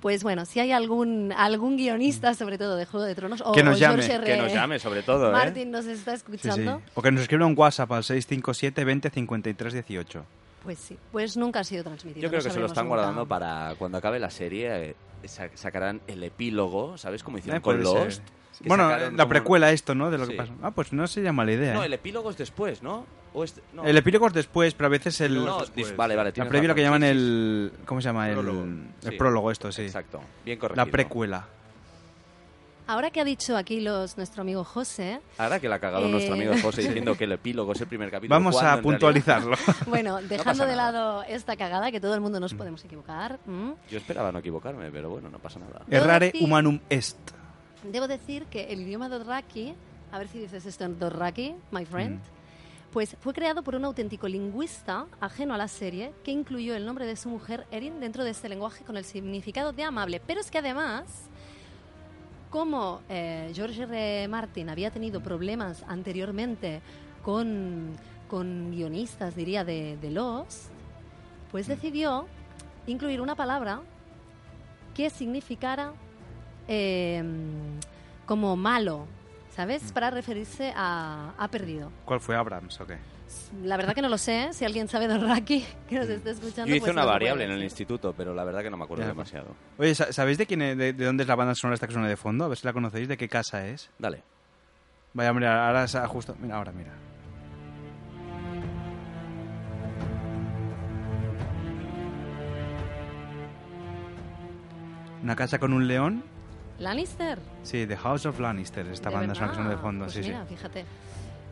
[0.00, 3.62] Pues bueno, si hay algún algún guionista, sobre todo de Juego de Tronos, o Que
[3.64, 4.24] nos o llame, George R.
[4.24, 5.32] Que nos llame, sobre todo, ¿eh?
[5.32, 6.36] Martin nos está Sí, sí.
[6.36, 6.82] escuchando.
[6.94, 10.24] O que nos escriba un WhatsApp al 657 20 53 18.
[10.68, 12.22] Pues sí, pues nunca ha sido transmitido.
[12.22, 12.96] Yo creo no que se lo están nunca.
[12.96, 14.90] guardando para cuando acabe la serie.
[14.90, 14.96] eh,
[15.26, 17.22] sa- sacarán el epílogo, ¿sabes?
[17.24, 18.18] Como hicieron Eh, con puede Lost.
[18.18, 18.24] ser.
[18.62, 20.10] que Bueno, sacaron la como- precuela esto, ¿no?
[20.10, 20.36] De lo que Sí.
[20.36, 20.52] pasó.
[20.62, 21.72] Ah, pues no se llama la idea.
[21.72, 21.86] No, ¿eh?
[21.86, 23.06] el epílogo es después, ¿no?
[23.32, 23.82] O es- no.
[23.84, 25.42] El epílogo es después, pero a veces el...
[25.42, 27.72] No, dis- vale, vale, La tienes previa lo que llaman Sí, sí, el...
[27.86, 28.28] ¿Cómo se llama?
[28.28, 28.62] El Prólogo.
[28.64, 29.16] el Sí.
[29.16, 29.82] prólogo, esto, sí.
[29.82, 30.20] Exacto.
[30.44, 30.90] Bien La corregido.
[30.92, 31.46] precuela.
[32.88, 36.10] Ahora que ha dicho aquí los, nuestro amigo José, Ahora que la ha cagado Eh,
[36.10, 36.88] nuestro amigo José sí.
[36.88, 38.34] diciendo que el epílogo es el primer capítulo.
[38.34, 39.56] Vamos a puntualizarlo.
[39.86, 40.92] bueno, dejando de nada.
[40.92, 43.74] lado esta cagada, que todo el mundo nos podemos equivocar, ¿m?
[43.90, 45.82] Yo esperaba no equivocarme, pero bueno, no pasa nada.
[45.90, 47.16] Errare decir- humanum est.
[47.84, 49.74] debo decir que el idioma Dothraki,
[50.10, 52.90] a ver si dices esto en Dothraki, my friend, Mm.
[52.92, 57.04] pues fue creado por un auténtico lingüista ajeno a la serie que incluyó el nombre
[57.04, 60.22] de su mujer Erin dentro de este lenguaje con el significado de amable.
[60.26, 61.27] Pero es que además,
[62.50, 64.20] como eh, George R.
[64.22, 64.28] R.
[64.28, 66.80] Martin había tenido problemas anteriormente
[67.22, 67.96] con,
[68.28, 70.70] con guionistas, diría, de, de Lost,
[71.50, 72.26] pues decidió
[72.86, 73.80] incluir una palabra
[74.94, 75.92] que significara
[76.66, 77.22] eh,
[78.26, 79.06] como malo,
[79.54, 79.92] ¿sabes?
[79.92, 81.90] Para referirse a, a perdido.
[82.04, 82.98] ¿Cuál fue Abrams o qué?
[83.62, 86.66] La verdad que no lo sé, si alguien sabe de Raki que nos esté escuchando.
[86.68, 89.02] Yo hice pues una variable en el instituto, pero la verdad que no me acuerdo
[89.04, 89.08] Ya.
[89.08, 89.54] demasiado.
[89.78, 91.92] Oye, ¿sa- ¿sabéis de quién es- de, de dónde es la banda sonora esta que
[91.92, 92.44] suena de fondo?
[92.44, 93.90] A ver si la conocéis, de qué casa es.
[93.98, 94.22] Dale.
[95.14, 96.36] Vaya, mira, ahora se ha justo...
[96.40, 96.92] Mira, ahora, mira.
[105.22, 106.22] Una casa con un león.
[106.78, 107.38] Lannister.
[107.62, 110.04] Sí, The House of Lannister, esta ¿De banda sonora que suena de fondo.
[110.04, 110.54] Pues sí, mira, sí.
[110.54, 110.84] fíjate.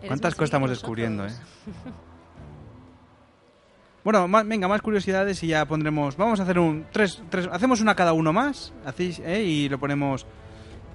[0.06, 1.30] ¿Cuántas más cosas estamos descubriendo, eh?
[4.04, 6.16] Bueno, ma- venga, más curiosidades y ya pondremos...
[6.16, 6.86] Vamos a hacer un...
[6.92, 9.42] Tres, tres, hacemos una cada uno más hacéis, ¿eh?
[9.42, 10.26] y lo ponemos...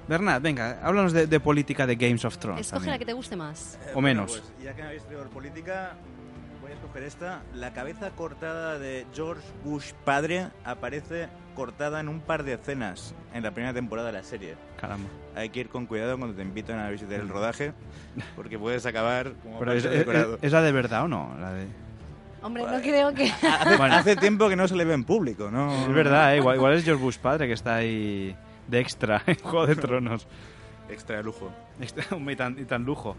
[0.08, 2.62] Bernat, venga, háblanos de, de política de Games of Thrones.
[2.62, 3.00] Escoge la también.
[3.00, 3.78] que te guste más.
[3.94, 4.32] O menos.
[4.32, 5.94] Bueno, pues, ya que me habéis traído política,
[6.92, 7.42] escoger esta.
[7.56, 13.44] La cabeza cortada de George Bush padre aparece cortada en un par de escenas en
[13.44, 14.56] la primera temporada de la serie.
[14.80, 15.10] Caramba.
[15.36, 17.74] Hay que ir con cuidado cuando te invitan a visitar el rodaje,
[18.36, 20.06] porque puedes acabar como Pero es, es-.
[20.42, 21.34] ¿es la de verdad o no?
[21.40, 21.68] La de...
[22.42, 23.32] Hombre, no creo que...
[23.48, 23.96] Hace, Bueno.
[23.96, 25.72] hace tiempo que no se le ve en público, ¿no?
[25.74, 26.38] Es verdad, ¿eh?
[26.38, 28.36] igual, igual es George Bush padre que está ahí
[28.68, 30.28] de extra en Juego de Tronos.
[30.90, 31.52] Extra de lujo.
[31.80, 33.16] Extra, y, tan, y tan lujo.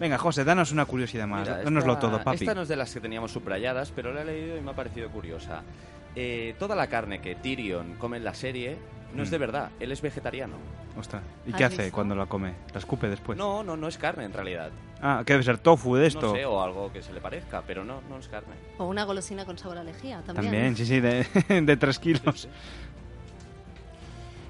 [0.00, 1.42] Venga, José, danos una curiosidad más.
[1.48, 2.36] Mira, Dánoslo esta- todo, papi.
[2.44, 4.74] Esta no es de las que teníamos subrayadas, pero la he leído y me ha
[4.74, 5.62] parecido curiosa.
[6.14, 8.76] Eh, toda la carne que Tyrion come en la serie
[9.14, 9.32] no es Mm.
[9.32, 10.54] de verdad, él es vegetariano.
[10.98, 11.94] Ostras, ¿y ¿Has qué hace visto?
[11.94, 12.54] cuando la come?
[12.72, 13.38] ¿La escupe después?
[13.38, 14.70] No, no, no es carne en realidad.
[15.00, 16.22] Ah, que debe ser tofu de esto.
[16.28, 18.54] No sé, o algo que se le parezca, pero no, no es carne.
[18.78, 20.46] O una golosina con sabor a lejía también.
[20.52, 21.24] También, sí, sí, de,
[21.62, 22.48] de tres kilos.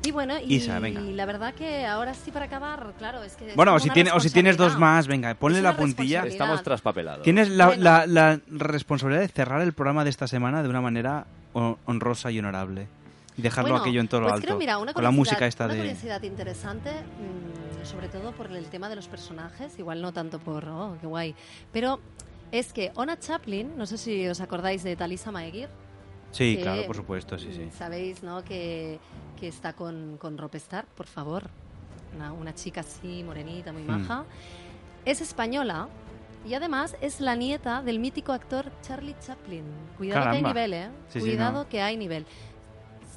[0.04, 1.00] Y bueno, y Isa, venga.
[1.00, 3.52] la verdad que ahora sí para acabar, claro, es que...
[3.54, 6.24] Bueno, o si, tiene, o si tienes dos más, venga, ponle la puntilla.
[6.24, 7.22] Estamos traspapelados.
[7.24, 7.82] Tienes la, Bueno.
[7.82, 12.30] la- la responsabilidad de cerrar el programa de esta semana de una manera hon- honrosa
[12.30, 12.86] y honorable.
[13.36, 14.46] Y dejarlo Bueno, aquello en todo lo pues alto.
[14.46, 15.80] creo, mira, una con la curiosidad- música esta una de...
[15.80, 20.64] curiosidad interesante, mm, sobre todo por el tema de los personajes, igual no tanto por,
[20.64, 21.34] oh, qué guay,
[21.72, 22.00] pero
[22.50, 25.68] es que Ona Chaplin, no sé si os acordáis de Talisa Maegir,
[26.30, 27.60] Sí, que, claro, por supuesto, sí, sí.
[27.60, 28.42] mm, Sabéis, ¿no?
[28.44, 28.98] Que,
[29.38, 31.44] que está con, con Rob Stark, por favor.
[32.16, 33.90] Una, una chica así, morenita, muy Hmm.
[34.00, 34.24] maja.
[35.04, 35.88] Es española
[36.46, 39.64] y además es la nieta del mítico actor Charlie Chaplin.
[39.96, 40.48] Cuidado que hay Caramba.
[40.48, 40.88] nivel, ¿eh?
[41.08, 41.68] Sí, sí, Cuidado no.
[41.68, 42.26] que hay nivel.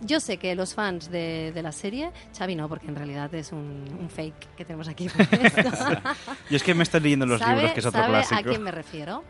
[0.03, 3.51] Yo sé que los fans de, de la serie, Xavi no, porque en realidad es
[3.51, 5.07] un, un fake que tenemos aquí.
[6.49, 8.39] Yo es que me estoy leyendo los Sabe- libros, que es otro sabe clásico.
[8.39, 9.23] a quién me refiero.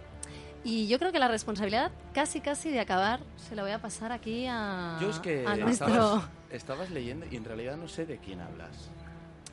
[0.63, 4.11] Y yo creo que la responsabilidad casi casi de acabar se la voy a pasar
[4.11, 5.87] aquí a, Yo es que a nuestro...
[5.87, 8.89] estabas, estabas leyendo y en realidad no sé de quién hablas.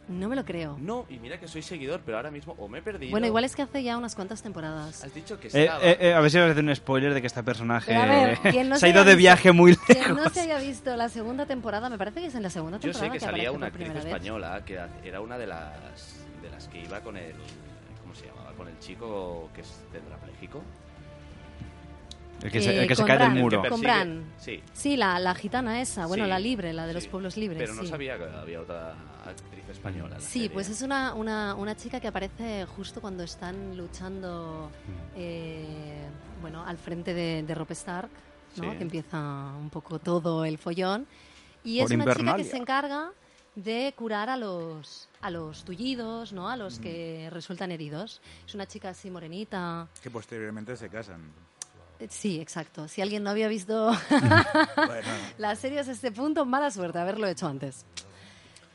[0.06, 0.76] No me lo creo.
[0.80, 3.10] No, y mira que soy seguidor, pero ahora mismo o me he perdido.
[3.10, 5.04] Bueno, igual es que hace ya unas cuantas temporadas.
[5.04, 5.82] Has dicho que Eh, estaba.
[5.84, 8.38] eh, eh, a ver si vas a hacer un spoiler de que este personaje ver,
[8.38, 10.16] quien no se ha ido de visto- viaje muy Quien lejos.
[10.16, 12.90] no se haya visto la segunda temporada, me parece que es en la segunda Yo
[12.90, 14.12] temporada sé que salía aparece una actriz primera vez.
[14.14, 17.34] española que era una de las de las que iba con el...
[18.00, 18.52] ¿Cómo se llamaba?
[18.52, 20.62] Con el chico que es tetrapléjico.
[22.42, 23.62] El que se, Eh, el que se con cae del Bran, muro.
[23.68, 24.24] Con Bran.
[24.38, 24.62] Sí.
[24.72, 27.08] Sí, la, la gitana esa, bueno, Sí, la libre, la de los sí.
[27.08, 27.58] pueblos libres.
[27.58, 27.88] Pero no sí.
[27.88, 28.92] sabía que había otra
[29.24, 30.16] actriz española.
[30.20, 30.50] Sí, serie.
[30.50, 34.70] pues es una, una, una chica que aparece justo cuando están luchando
[35.16, 35.66] eh,
[36.40, 38.08] bueno, al frente de, de Robb Stark,
[38.56, 38.70] ¿no?
[38.70, 38.76] Sí.
[38.76, 41.06] que empieza un poco todo el follón.
[41.64, 43.10] Y Por es una chica que se encarga
[43.56, 46.48] de curar a los, a los tullidos, ¿no?
[46.48, 48.20] a los que resultan heridos.
[48.46, 49.88] Es una chica así morenita.
[50.00, 51.20] Que posteriormente se casan.
[52.08, 52.86] Sí, exacto.
[52.88, 54.44] Si alguien no había visto Bueno.
[55.38, 57.84] las series a este punto, mala suerte haberlo hecho antes.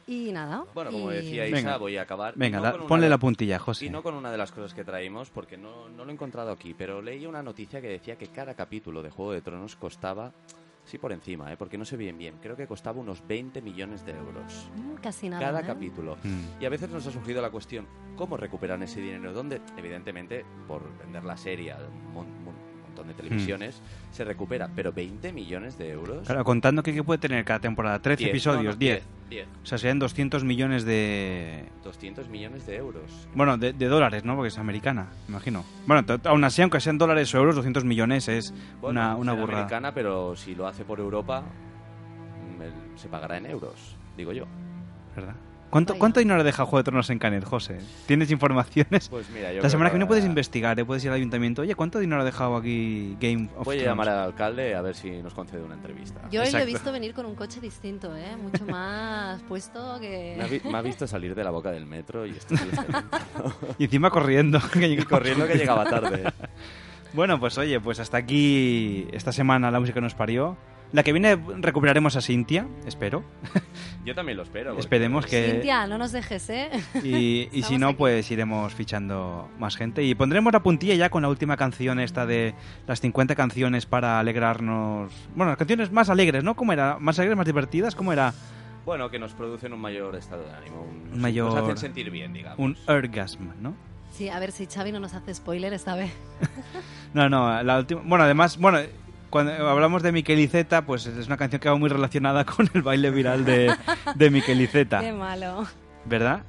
[0.05, 0.65] Y nada.
[0.73, 1.77] Bueno, como y- decía Isa, Venga.
[1.77, 2.33] voy a acabar.
[2.35, 3.85] Venga, con una ponle de- la puntilla, José.
[3.85, 6.51] Y no con una de las cosas que traímos, porque no, no lo he encontrado
[6.51, 10.33] aquí, pero leí una noticia que decía que cada capítulo de Juego de Tronos costaba,
[10.83, 11.55] sí por encima, ¿eh?
[11.55, 14.67] porque no sé bien bien, creo que costaba unos 20 millones de euros.
[14.75, 15.41] Mm, Casi nada.
[15.41, 15.65] cada ¿eh?
[15.65, 16.17] capítulo.
[16.21, 16.61] Mm.
[16.61, 19.31] Y a veces nos ha surgido la cuestión, ¿cómo recuperan ese dinero?
[19.31, 19.61] ¿Dónde?
[19.77, 22.43] Evidentemente, por vender la serie a un
[23.03, 23.81] montón de televisiones,
[24.11, 26.25] se recupera, pero 20 millones de euros.
[26.27, 28.77] Claro, contando que, que puede tener cada temporada 13 Diez, episodios, no, no, 10.
[28.77, 29.47] diez, diez.
[29.63, 31.65] O sea, serían 200 millones de...
[31.83, 33.27] 200 millones de euros.
[33.35, 34.35] Bueno, de, de dólares, ¿no?
[34.35, 35.63] Porque es americana, me imagino.
[35.85, 39.59] Bueno, aún así, aunque sean dólares o euros, 200 millones es Bueno, una, una burrada.
[39.59, 44.45] americana, pero si lo hace por Europa, mm, se pagará en euros, digo yo.
[45.15, 45.35] ¿Verdad?
[45.73, 47.79] ¿Cuánto, ¿Cuánto dinero deja Juego de Tronos en Canet, José?
[48.05, 49.09] ¿Tienes informaciones?
[49.09, 50.85] Pues mira, yo La semana que viene puedes investigar, ¿eh?
[50.85, 51.63] puedes ir al ayuntamiento.
[51.63, 54.95] Oye, ¿cuánto dinero ha dejado aquí Game of Voy a llamar al alcalde a ver
[54.95, 56.21] si nos concede una entrevista.
[56.31, 56.65] Yo hoy lo he Exacto.
[56.67, 58.37] visto venir con un coche distinto, ¿eh?
[58.41, 60.35] Mucho más puesto que...
[60.37, 62.57] Me ha, vi- me ha visto salir de la boca del metro y estoy.
[63.79, 64.59] Y encima corriendo.
[64.71, 66.23] que Y llegaba- corriendo que llegaba tarde.
[67.13, 70.55] Bueno, pues oye, pues hasta aquí esta semana la música nos parió.
[70.93, 73.23] La que viene recuperaremos a Cintia, espero.
[74.05, 74.77] Yo también lo espero.
[74.77, 75.49] Esperemos que...
[75.53, 76.69] Cintia, no nos dejes, ¿eh?
[77.03, 80.03] Y, y si no, pues iremos fichando más gente.
[80.03, 82.53] Y pondremos la puntilla ya con la última canción esta de
[82.85, 85.11] las 50 canciones para alegrarnos.
[85.35, 86.55] Bueno, las canciones más alegres, ¿no?
[86.55, 86.99] ¿Cómo era?
[86.99, 87.95] ¿Más alegres, más divertidas?
[87.95, 88.31] ¿Cómo era?
[88.85, 90.83] Bueno, que nos producen un mayor estado de ánimo.
[90.83, 91.55] Un, Un mayor...
[91.55, 92.59] Nos hacen sentir bien, digamos.
[92.59, 93.73] Un orgasm, ¿no?
[94.11, 96.11] Sí, a ver si Xavi no nos hace spoiler esta vez.
[97.15, 98.01] No, no, la última...
[98.03, 98.79] Bueno, además, bueno,
[99.33, 102.83] cuando hablamos de Miquel Iceta, pues es una canción que va muy relacionada con el
[102.83, 103.75] baile viral de,
[104.13, 104.99] de Miquel Iceta.
[104.99, 105.65] Qué malo.
[106.05, 106.43] ¿Verdad?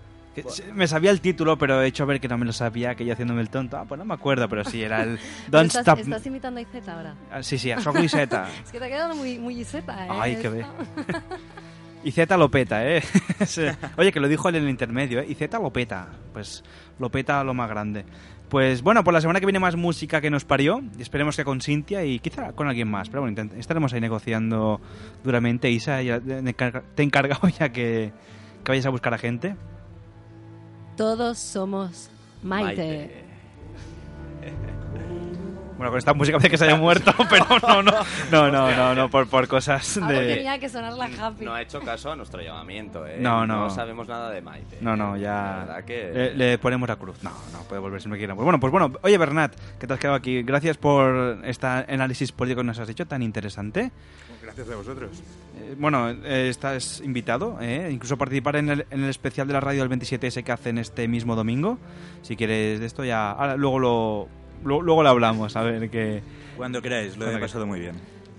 [0.48, 3.04] Se- Me sabía el título, pero he hecho ver que no me lo sabía, que
[3.06, 3.78] yo haciéndome el tonto.
[3.78, 5.18] Ah, pues no me acuerdo, pero sí, era el
[5.48, 5.98] Don't estás, Stop...
[6.00, 7.14] estás imitando a Izeta ahora.
[7.32, 8.48] Ah, Sí, sí, a Soco Iceta.
[8.64, 10.08] Es que te ha quedado muy, muy Izeta, ¿eh?
[10.10, 10.64] Ay, qué.
[12.02, 13.02] Y Z lo peta, ¿eh?
[13.96, 15.34] Oye, que lo dijo él en el intermedio, ¿eh?
[15.34, 16.08] Z lo peta.
[16.34, 16.62] Pues
[16.98, 18.04] lo peta a lo más grande.
[18.48, 20.80] Pues bueno, por la semana que viene más música que nos parió.
[20.98, 23.08] Esperemos que con Cintia y quizá con alguien más.
[23.08, 24.80] Pero bueno, estaremos ahí negociando
[25.24, 25.70] duramente.
[25.70, 28.12] Isa, ya te he encargado ya que,
[28.62, 29.56] que vayas a buscar a gente.
[30.96, 32.10] Todos somos
[32.42, 33.24] Maite.
[34.42, 35.30] Maite.
[35.76, 37.92] Bueno, con esta música parece que se haya muerto, pero no, no,
[38.30, 40.34] no, no, no, no, por, por cosas Algo de...
[40.36, 41.44] tenía que sonar la happy.
[41.44, 43.16] No ha hecho caso a nuestro llamamiento, ¿eh?
[43.18, 43.64] No, no.
[43.64, 44.78] No sabemos nada de Maite.
[44.80, 46.12] No, no, La ya verdad que...
[46.12, 47.22] le, le ponemos la cruz.
[47.22, 48.34] No, no, puede volver si no quiere.
[48.34, 48.92] Pues bueno, pues bueno.
[49.02, 50.42] Oye, Bernat, que te has quedado aquí.
[50.42, 53.90] Gracias por este análisis político que nos has hecho tan interesante.
[54.42, 55.22] Gracias a vosotros.
[55.58, 57.88] Eh, bueno, eh, estás invitado, ¿eh?
[57.90, 61.08] incluso participar en el, en el especial de la radio del 27S que hacen este
[61.08, 61.78] mismo domingo.
[62.22, 63.30] Si quieres de esto ya...
[63.32, 64.28] ahora, luego lo...
[64.64, 66.22] lo- Luego lo hablamos, a ver qué...
[66.56, 67.94] Cuando queráis, lo he pasado muy bien.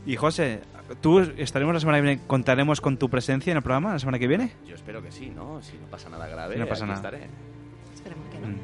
[0.06, 0.62] Y José,
[1.02, 2.22] ¿tú estaremos la semana que viene?
[2.28, 4.52] ¿Contaremos con tu presencia en el programa la semana que viene?
[4.68, 5.62] Yo espero que sí, ¿no?
[5.62, 7.08] Si no pasa nada grave, Si no pasa aquí nada.
[7.10, 7.28] estaré.
[7.94, 8.48] Esperemos que no.
[8.48, 8.58] Mm.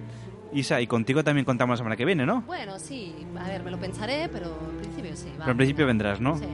[0.53, 2.41] Isa, y contigo también contamos la semana que viene, ¿no?
[2.41, 3.16] Bueno, sí.
[3.39, 5.30] A ver, me lo pensaré, pero en principio sí.
[5.32, 5.39] va.
[5.39, 6.38] Pero en principio vendrás, ¿no?
[6.38, 6.45] Sí.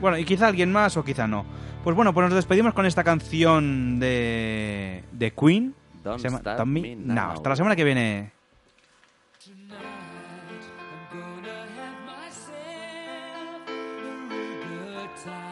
[0.00, 1.44] Bueno, y quizá alguien más o quizá no.
[1.82, 5.74] Pues bueno, pues nos despedimos con esta canción de, de Queen.
[6.04, 7.30] Don't Se llama Stop Me- Me No, Now.
[7.32, 8.32] hasta la semana que viene.
[15.14, 15.51] Stop